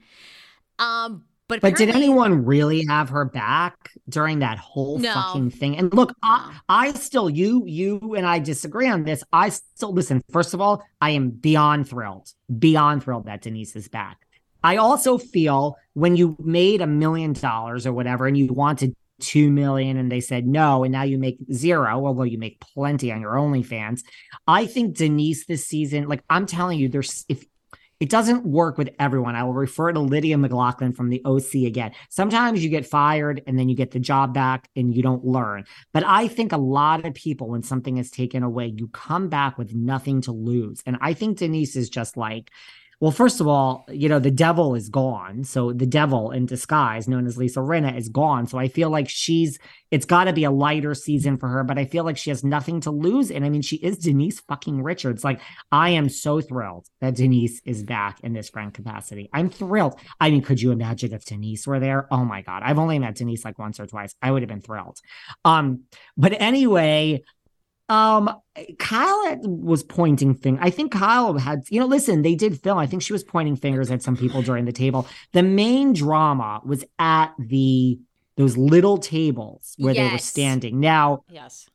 [0.79, 5.13] Um, but But did anyone really have her back during that whole No.
[5.13, 5.77] fucking thing?
[5.77, 9.23] And look, I, I still, you, you and I disagree on this.
[9.33, 10.23] I still listen.
[10.31, 14.19] First of all, I am beyond thrilled, beyond thrilled that Denise is back.
[14.63, 19.51] I also feel when you made a million dollars or whatever, and you wanted two
[19.51, 23.21] million, and they said no, and now you make zero, although you make plenty on
[23.21, 24.03] your OnlyFans.
[24.47, 27.45] I think Denise this season, like I'm telling you, there's if
[28.01, 29.37] it doesn't work with everyone.
[29.37, 31.93] I will refer to Lydia McLaughlin from the OC again.
[32.11, 35.65] Sometimes you get fired and then you get the job back and you don't learn.
[35.93, 39.59] But I think a lot of people, when something is taken away, you come back
[39.59, 40.83] with nothing to lose.
[40.87, 42.51] And I think Denise is just like,
[43.01, 45.45] well, first of all, you know, the devil is gone.
[45.45, 48.47] So the devil in disguise, known as Lisa Rinna, is gone.
[48.47, 49.59] So I feel like she's
[49.91, 52.43] it's got to be a lighter season for her, but I feel like she has
[52.43, 53.31] nothing to lose.
[53.31, 55.23] And I mean, she is Denise fucking Richards.
[55.23, 55.41] Like,
[55.71, 59.31] I am so thrilled that Denise is back in this friend capacity.
[59.33, 60.01] I'm thrilled.
[60.21, 62.09] I mean, could you imagine if Denise were there?
[62.11, 62.63] Oh my God.
[62.65, 64.17] I've only met Denise like once or twice.
[64.21, 64.99] I would have been thrilled.
[65.45, 65.85] Um,
[66.17, 67.23] but anyway,
[67.89, 68.31] um,
[68.79, 70.59] Kyle was pointing thing.
[70.61, 72.79] I think Kyle had, you know, listen, they did film.
[72.79, 75.07] I think she was pointing fingers at some people during the table.
[75.33, 77.99] The main drama was at the
[78.37, 80.09] those little tables where yes.
[80.09, 80.81] they were standing.
[80.81, 81.69] Now, yes,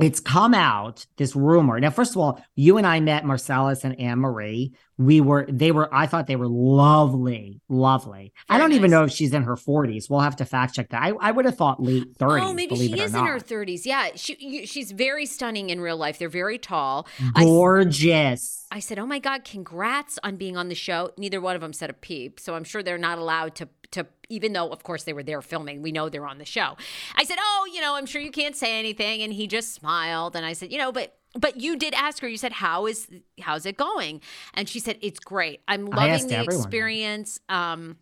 [0.00, 1.78] it's come out this rumor.
[1.78, 4.72] Now, first of all, you and I met Marcellus and Annemarie.
[4.96, 8.32] We were, they were, I thought they were lovely, lovely.
[8.48, 8.78] Very I don't nice.
[8.78, 10.08] even know if she's in her 40s.
[10.08, 11.02] We'll have to fact check that.
[11.02, 12.42] I, I would have thought late 30s.
[12.42, 13.84] Oh, maybe she is in her 30s.
[13.84, 14.10] Yeah.
[14.14, 16.18] She, she's very stunning in real life.
[16.18, 17.06] They're very tall.
[17.34, 18.66] Gorgeous.
[18.70, 21.10] I, I said, Oh my God, congrats on being on the show.
[21.18, 22.40] Neither one of them said a peep.
[22.40, 25.40] So I'm sure they're not allowed to to even though of course they were there
[25.40, 26.76] filming we know they're on the show
[27.14, 30.34] i said oh you know i'm sure you can't say anything and he just smiled
[30.34, 33.08] and i said you know but but you did ask her you said how is
[33.40, 34.20] how's it going
[34.54, 36.64] and she said it's great i'm loving the everyone.
[36.64, 37.96] experience um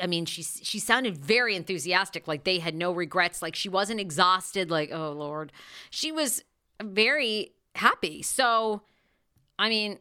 [0.00, 3.98] I mean, she she sounded very enthusiastic, like they had no regrets, like she wasn't
[3.98, 5.52] exhausted, like oh lord,
[5.88, 6.44] she was
[6.82, 8.22] very happy.
[8.22, 8.82] So,
[9.58, 9.98] I mean,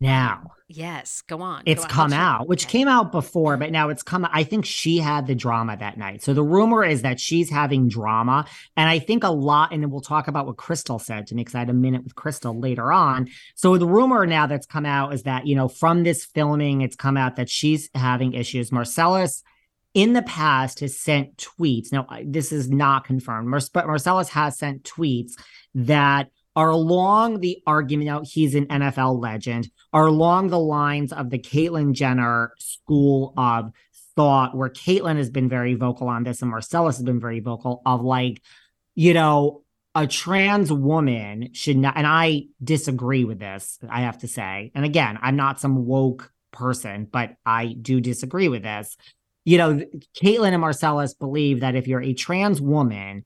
[0.00, 0.50] now.
[0.66, 1.62] Yes, go on.
[1.66, 4.26] It's go come out, which came out before, but now it's come.
[4.32, 6.22] I think she had the drama that night.
[6.22, 8.46] So the rumor is that she's having drama.
[8.76, 11.42] And I think a lot, and then we'll talk about what Crystal said to me
[11.42, 13.28] because I had a minute with Crystal later on.
[13.54, 16.96] So the rumor now that's come out is that, you know, from this filming, it's
[16.96, 18.72] come out that she's having issues.
[18.72, 19.42] Marcellus
[19.92, 21.92] in the past has sent tweets.
[21.92, 25.32] Now, this is not confirmed, but Marcellus has sent tweets
[25.74, 28.10] that are along the argument.
[28.10, 33.72] out he's an NFL legend, are along the lines of the Caitlyn Jenner school of
[34.16, 37.82] thought, where Caitlyn has been very vocal on this and Marcellus has been very vocal
[37.84, 38.40] of like,
[38.94, 39.62] you know,
[39.96, 44.72] a trans woman should not, and I disagree with this, I have to say.
[44.74, 48.96] And again, I'm not some woke person, but I do disagree with this.
[49.44, 49.80] You know,
[50.20, 53.24] Caitlyn and Marcellus believe that if you're a trans woman,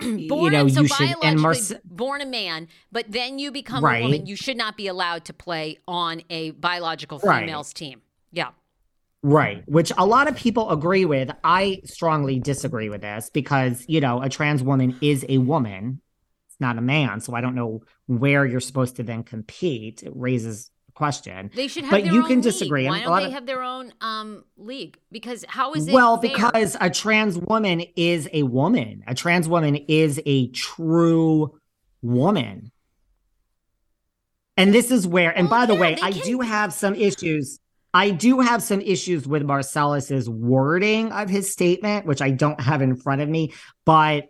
[0.00, 3.84] born you know, so you should and Marce- born a man, but then you become
[3.84, 4.00] right.
[4.00, 4.26] a woman.
[4.26, 7.74] You should not be allowed to play on a biological female's right.
[7.74, 8.02] team.
[8.32, 8.50] Yeah.
[9.22, 11.30] Right, which a lot of people agree with.
[11.44, 16.00] I strongly disagree with this because, you know, a trans woman is a woman.
[16.48, 17.20] It's not a man.
[17.20, 20.02] So I don't know where you're supposed to then compete.
[20.02, 21.50] It raises question.
[21.54, 22.86] They should have but you can disagree.
[22.86, 24.98] Why don't they of, have their own um, league?
[25.10, 25.94] Because how is it?
[25.94, 26.30] Well, fair?
[26.30, 29.02] because a trans woman is a woman.
[29.06, 31.58] A trans woman is a true
[32.02, 32.70] woman.
[34.58, 36.20] And this is where, and by the yeah, way, I can...
[36.20, 37.58] do have some issues.
[37.94, 42.82] I do have some issues with Marcellus's wording of his statement, which I don't have
[42.82, 43.54] in front of me,
[43.86, 44.24] but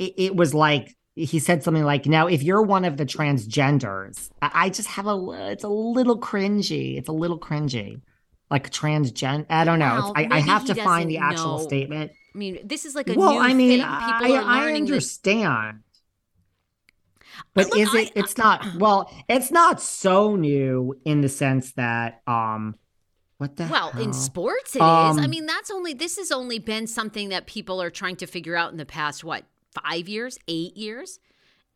[0.00, 4.28] it, it was like he said something like, "Now, if you're one of the transgenders,
[4.42, 6.98] I just have a it's a little cringy.
[6.98, 8.02] It's a little cringy,
[8.50, 9.46] like transgen.
[9.48, 10.12] I don't know.
[10.14, 11.64] I, I, have to find the actual know.
[11.64, 12.12] statement.
[12.34, 13.24] I mean, this is like a new thing.
[13.24, 15.80] well, I mean, I, I, understand."
[17.54, 18.12] But Look, is it?
[18.14, 18.64] it's not.
[18.78, 22.74] Well, it's not so new in the sense that um,
[23.38, 24.02] what the well, hell?
[24.02, 25.24] in sports it um, is.
[25.24, 28.54] I mean, that's only this has only been something that people are trying to figure
[28.54, 29.44] out in the past what
[29.82, 31.18] five years, eight years.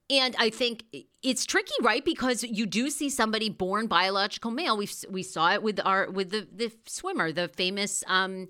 [0.09, 0.85] And I think
[1.23, 2.05] it's tricky, right?
[2.05, 4.77] Because you do see somebody born biological male.
[4.77, 8.49] We we saw it with our with the the swimmer, the famous um,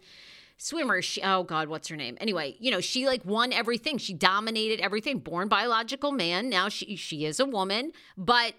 [0.56, 1.02] swimmer.
[1.02, 2.16] She, oh God, what's her name?
[2.18, 3.98] Anyway, you know, she like won everything.
[3.98, 5.18] She dominated everything.
[5.18, 6.48] Born biological man.
[6.48, 8.54] Now she she is a woman, but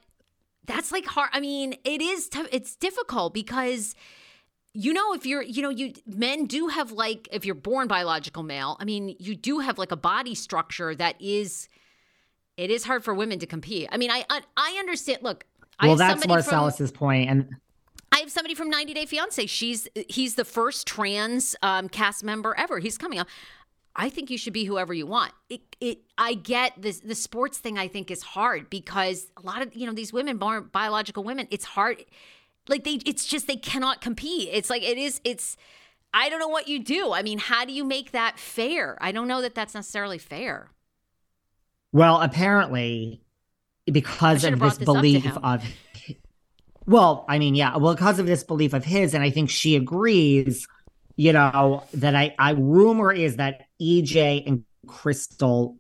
[0.68, 1.32] that's like hard.
[1.34, 2.30] I mean, it is.
[2.30, 3.96] T- it's difficult because
[4.74, 8.44] you know if you're you know you men do have like if you're born biological
[8.44, 11.68] male i mean you do have like a body structure that is
[12.58, 15.46] it is hard for women to compete i mean i i understand look
[15.82, 17.50] well that's marcellus's from, point and
[18.14, 19.46] I have somebody from 90 Day Fiance.
[19.46, 22.80] She's he's the first trans um, cast member ever.
[22.80, 23.28] He's coming up.
[23.96, 25.32] I think you should be whoever you want.
[25.50, 27.00] It, it, I get this.
[27.00, 30.38] The sports thing I think is hard because a lot of you know these women,
[30.38, 32.04] born biological women, it's hard
[32.68, 34.50] like they it's just they cannot compete.
[34.52, 35.58] It's like it is it's
[36.14, 37.14] I don't know what you do.
[37.14, 38.98] I mean, how do you make that fair?
[39.02, 40.72] I don't know that that's necessarily fair.
[41.94, 43.22] Well, apparently
[43.92, 45.64] because of this, this belief of
[46.88, 49.76] well, I mean, yeah, well, because of this belief of his, and I think she
[49.76, 50.68] agrees,
[51.16, 55.78] you know, that I, I rumor is that EJ and Crystal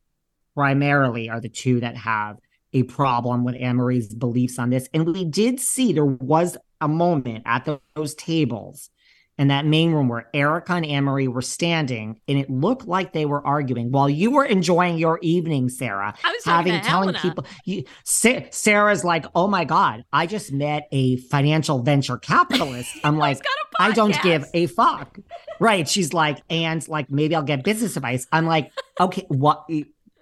[0.55, 2.37] primarily are the two that have
[2.73, 4.87] a problem with Annemarie's beliefs on this.
[4.93, 8.89] And we did see there was a moment at the, those tables
[9.37, 13.25] in that main room where Erika and Annemarie were standing, and it looked like they
[13.25, 16.13] were arguing while you were enjoying your evening, Sarah.
[16.23, 17.45] I was having telling people.
[17.65, 23.17] You, Sa- Sarah's like, "Oh my god, I just met a financial venture capitalist." I'm
[23.27, 23.43] like,
[23.79, 25.17] I don't give a fuck.
[25.59, 25.87] Right?
[25.87, 28.27] She's like, and like maybe I'll get business advice.
[28.31, 29.67] I'm like, okay, what?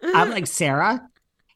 [0.02, 1.02] I'm like Sarah.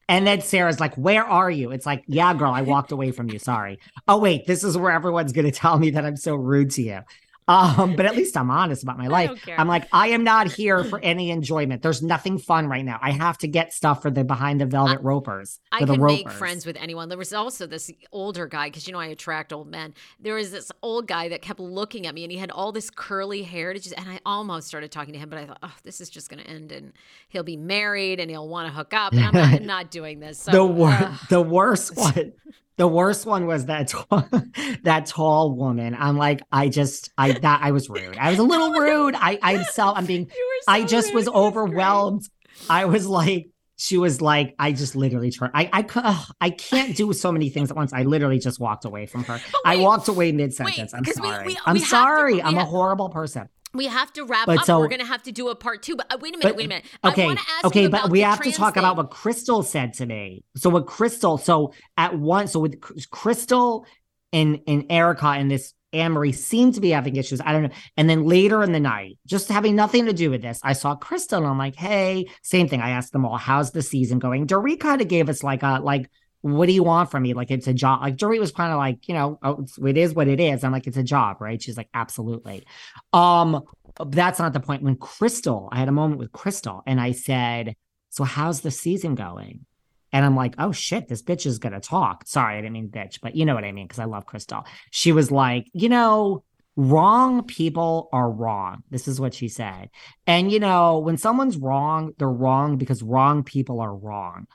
[0.08, 1.70] And then Sarah's like, Where are you?
[1.70, 3.38] It's like, Yeah, girl, I walked away from you.
[3.38, 3.78] Sorry.
[4.06, 6.82] Oh, wait, this is where everyone's going to tell me that I'm so rude to
[6.82, 7.00] you.
[7.46, 9.46] Um, but at least I'm honest about my life.
[9.48, 11.82] I'm like, I am not here for any enjoyment.
[11.82, 12.98] There's nothing fun right now.
[13.02, 15.60] I have to get stuff for the behind the velvet I, ropers.
[15.70, 17.10] I could make friends with anyone.
[17.10, 19.92] There was also this older guy because you know I attract old men.
[20.18, 22.88] There was this old guy that kept looking at me, and he had all this
[22.88, 23.74] curly hair.
[23.74, 26.30] Just, and I almost started talking to him, but I thought, oh, this is just
[26.30, 26.92] going to end, and
[27.28, 29.12] he'll be married, and he'll want to hook up.
[29.12, 30.38] And I'm not, not doing this.
[30.38, 32.32] So, the wor- uh, the worst one.
[32.76, 34.28] The worst one was that tall,
[34.82, 35.96] that tall woman.
[35.96, 38.16] I'm like, I just, I that I was rude.
[38.16, 39.14] I was a little rude.
[39.14, 41.14] I, I'm so, I'm being, so I just rude.
[41.14, 42.28] was overwhelmed.
[42.68, 45.52] I was like, she was like, I just literally turned.
[45.54, 47.92] I, I, uh, I can't do so many things at once.
[47.92, 49.34] I literally just walked away from her.
[49.34, 50.94] Wait, I walked away mid sentence.
[50.94, 51.46] I'm sorry.
[51.46, 52.36] We, we, I'm sorry.
[52.36, 53.48] To, I'm a horrible person.
[53.74, 54.64] We have to wrap but up.
[54.64, 55.96] So, We're going to have to do a part two.
[55.96, 56.50] But uh, wait a minute.
[56.50, 56.84] But, wait a minute.
[57.04, 57.36] Okay.
[57.64, 57.86] okay.
[57.88, 58.80] but we have to talk thing.
[58.80, 60.44] about what Crystal said to me.
[60.56, 61.38] So what Crystal.
[61.38, 62.52] So at once.
[62.52, 63.86] So with Crystal
[64.32, 67.40] and and Erika and this Annemarie seemed to be having issues.
[67.40, 67.70] I don't know.
[67.96, 70.96] And then later in the night, just having nothing to do with this, I saw
[70.96, 72.80] Crystal and I'm like, hey, same thing.
[72.80, 74.46] I asked them all, how's the season going?
[74.46, 76.10] Dorit kind of gave us like a like
[76.44, 77.32] what do you want from me?
[77.32, 78.02] Like it's a job.
[78.02, 80.62] Like Dorit was kind of like, you know, oh, it is what it is.
[80.62, 81.60] I'm like, it's a job, right?
[81.60, 82.66] She's like, absolutely.
[83.14, 83.62] Um,
[84.06, 84.82] that's not the point.
[84.82, 87.76] When Crystal, I had a moment with Crystal, and I said,
[88.10, 89.64] "So how's the season going?"
[90.12, 93.20] And I'm like, "Oh shit, this bitch is gonna talk." Sorry, I didn't mean bitch,
[93.22, 94.66] but you know what I mean because I love Crystal.
[94.90, 96.44] She was like, you know.
[96.76, 98.82] Wrong people are wrong.
[98.90, 99.90] This is what she said.
[100.26, 104.48] And, you know, when someone's wrong, they're wrong because wrong people are wrong.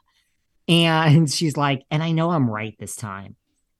[0.69, 3.35] And she's like, and I know I'm right this time.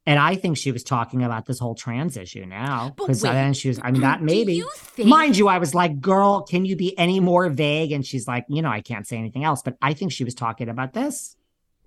[0.06, 2.94] And I think she was talking about this whole trans issue now.
[2.96, 6.42] Because then she was, I mean, that maybe, think- mind you, I was like, girl,
[6.42, 7.92] can you be any more vague?
[7.92, 9.62] And she's like, you know, I can't say anything else.
[9.62, 11.36] But I think she was talking about this.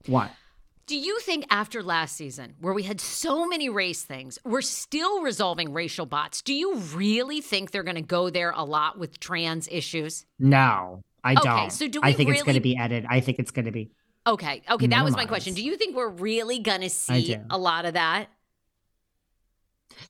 [0.05, 0.31] What?
[0.85, 5.21] Do you think after last season, where we had so many race things, we're still
[5.21, 6.41] resolving racial bots?
[6.41, 10.25] Do you really think they're going to go there a lot with trans issues?
[10.39, 11.71] No, I okay, don't.
[11.71, 12.39] So do I think really...
[12.39, 13.05] it's going to be edited.
[13.09, 13.91] I think it's going to be.
[14.25, 14.61] Okay.
[14.69, 14.87] Okay.
[14.87, 15.53] That was my question.
[15.53, 18.27] Do you think we're really going to see a lot of that?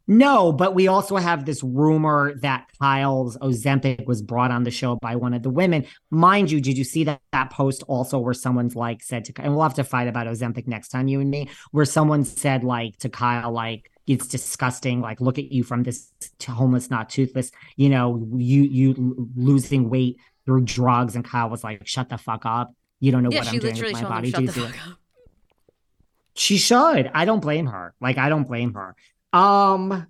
[0.07, 4.95] No, but we also have this rumor that Kyle's Ozempic was brought on the show
[4.95, 5.85] by one of the women.
[6.09, 9.53] Mind you, did you see that, that post also where someone's like said to, and
[9.53, 12.97] we'll have to fight about Ozempic next time, you and me, where someone said like
[12.99, 15.01] to Kyle, like, it's disgusting.
[15.01, 16.11] Like, look at you from this
[16.47, 21.15] homeless, not toothless, you know, you, you losing weight through drugs.
[21.15, 22.73] And Kyle was like, shut the fuck up.
[23.03, 24.31] You don't know yeah, what I'm doing with my body.
[24.31, 24.47] Do
[26.35, 27.11] She should.
[27.13, 27.93] I don't blame her.
[27.99, 28.95] Like I don't blame her.
[29.33, 30.07] Um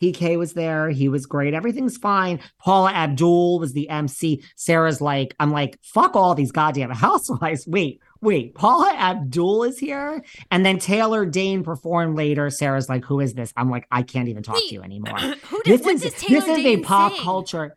[0.00, 0.88] PK was there.
[0.88, 1.52] He was great.
[1.52, 2.40] Everything's fine.
[2.58, 4.42] Paula Abdul was the MC.
[4.56, 7.66] Sarah's like, I'm like, fuck all these goddamn housewives.
[7.66, 8.54] Wait, wait.
[8.54, 10.24] Paula Abdul is here.
[10.50, 12.48] And then Taylor Dayne performed later.
[12.48, 13.52] Sarah's like, who is this?
[13.54, 15.18] I'm like, I can't even talk wait, to you anymore.
[15.18, 17.76] Who did, this is this is a pop culture.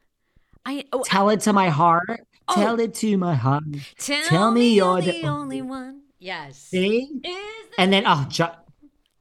[0.66, 2.26] I oh, tell I, it to my heart.
[2.48, 2.56] Oh.
[2.56, 3.64] Tell it to my heart.
[3.98, 6.02] Tell, Tell me, you're the, the only one.
[6.20, 6.58] Yes.
[6.58, 7.10] See?
[7.78, 8.52] and then oh, jo-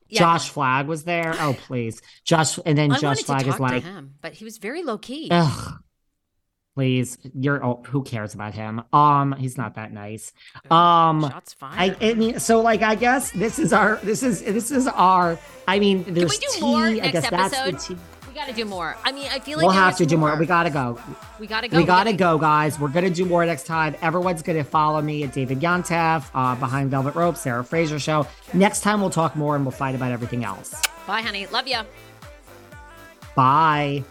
[0.09, 0.19] yeah.
[0.21, 1.35] Josh Flagg was there.
[1.39, 2.59] Oh please, Josh.
[2.65, 5.29] And then I Josh Flagg is like, him, but he was very low key.
[5.31, 5.83] Ugh.
[6.75, 7.63] Please, you're.
[7.63, 8.83] Oh, who cares about him?
[8.95, 10.33] Um, he's not that nice.
[10.71, 11.97] Um, shots fired.
[12.01, 13.97] I, I mean, so like, I guess this is our.
[13.97, 15.39] This is this is our.
[15.69, 16.61] I mean, there's Can we do tea.
[16.63, 17.99] More next I guess that's episode?
[18.35, 18.63] That's the tea.
[18.63, 18.97] We got to do more.
[19.05, 20.31] I mean, I feel like we'll have to do more.
[20.31, 20.39] more.
[20.39, 20.99] We got to go.
[21.39, 21.77] We got to go.
[21.77, 22.79] We got to go, guys.
[22.79, 23.95] We're gonna do more next time.
[24.03, 28.27] Everyone's gonna follow me at David Yontef, uh, behind Velvet Rope, Sarah Fraser Show.
[28.55, 30.75] Next time we'll talk more and we'll fight about everything else.
[31.07, 31.47] Bye, honey.
[31.47, 31.81] Love you.
[33.35, 34.05] Bye.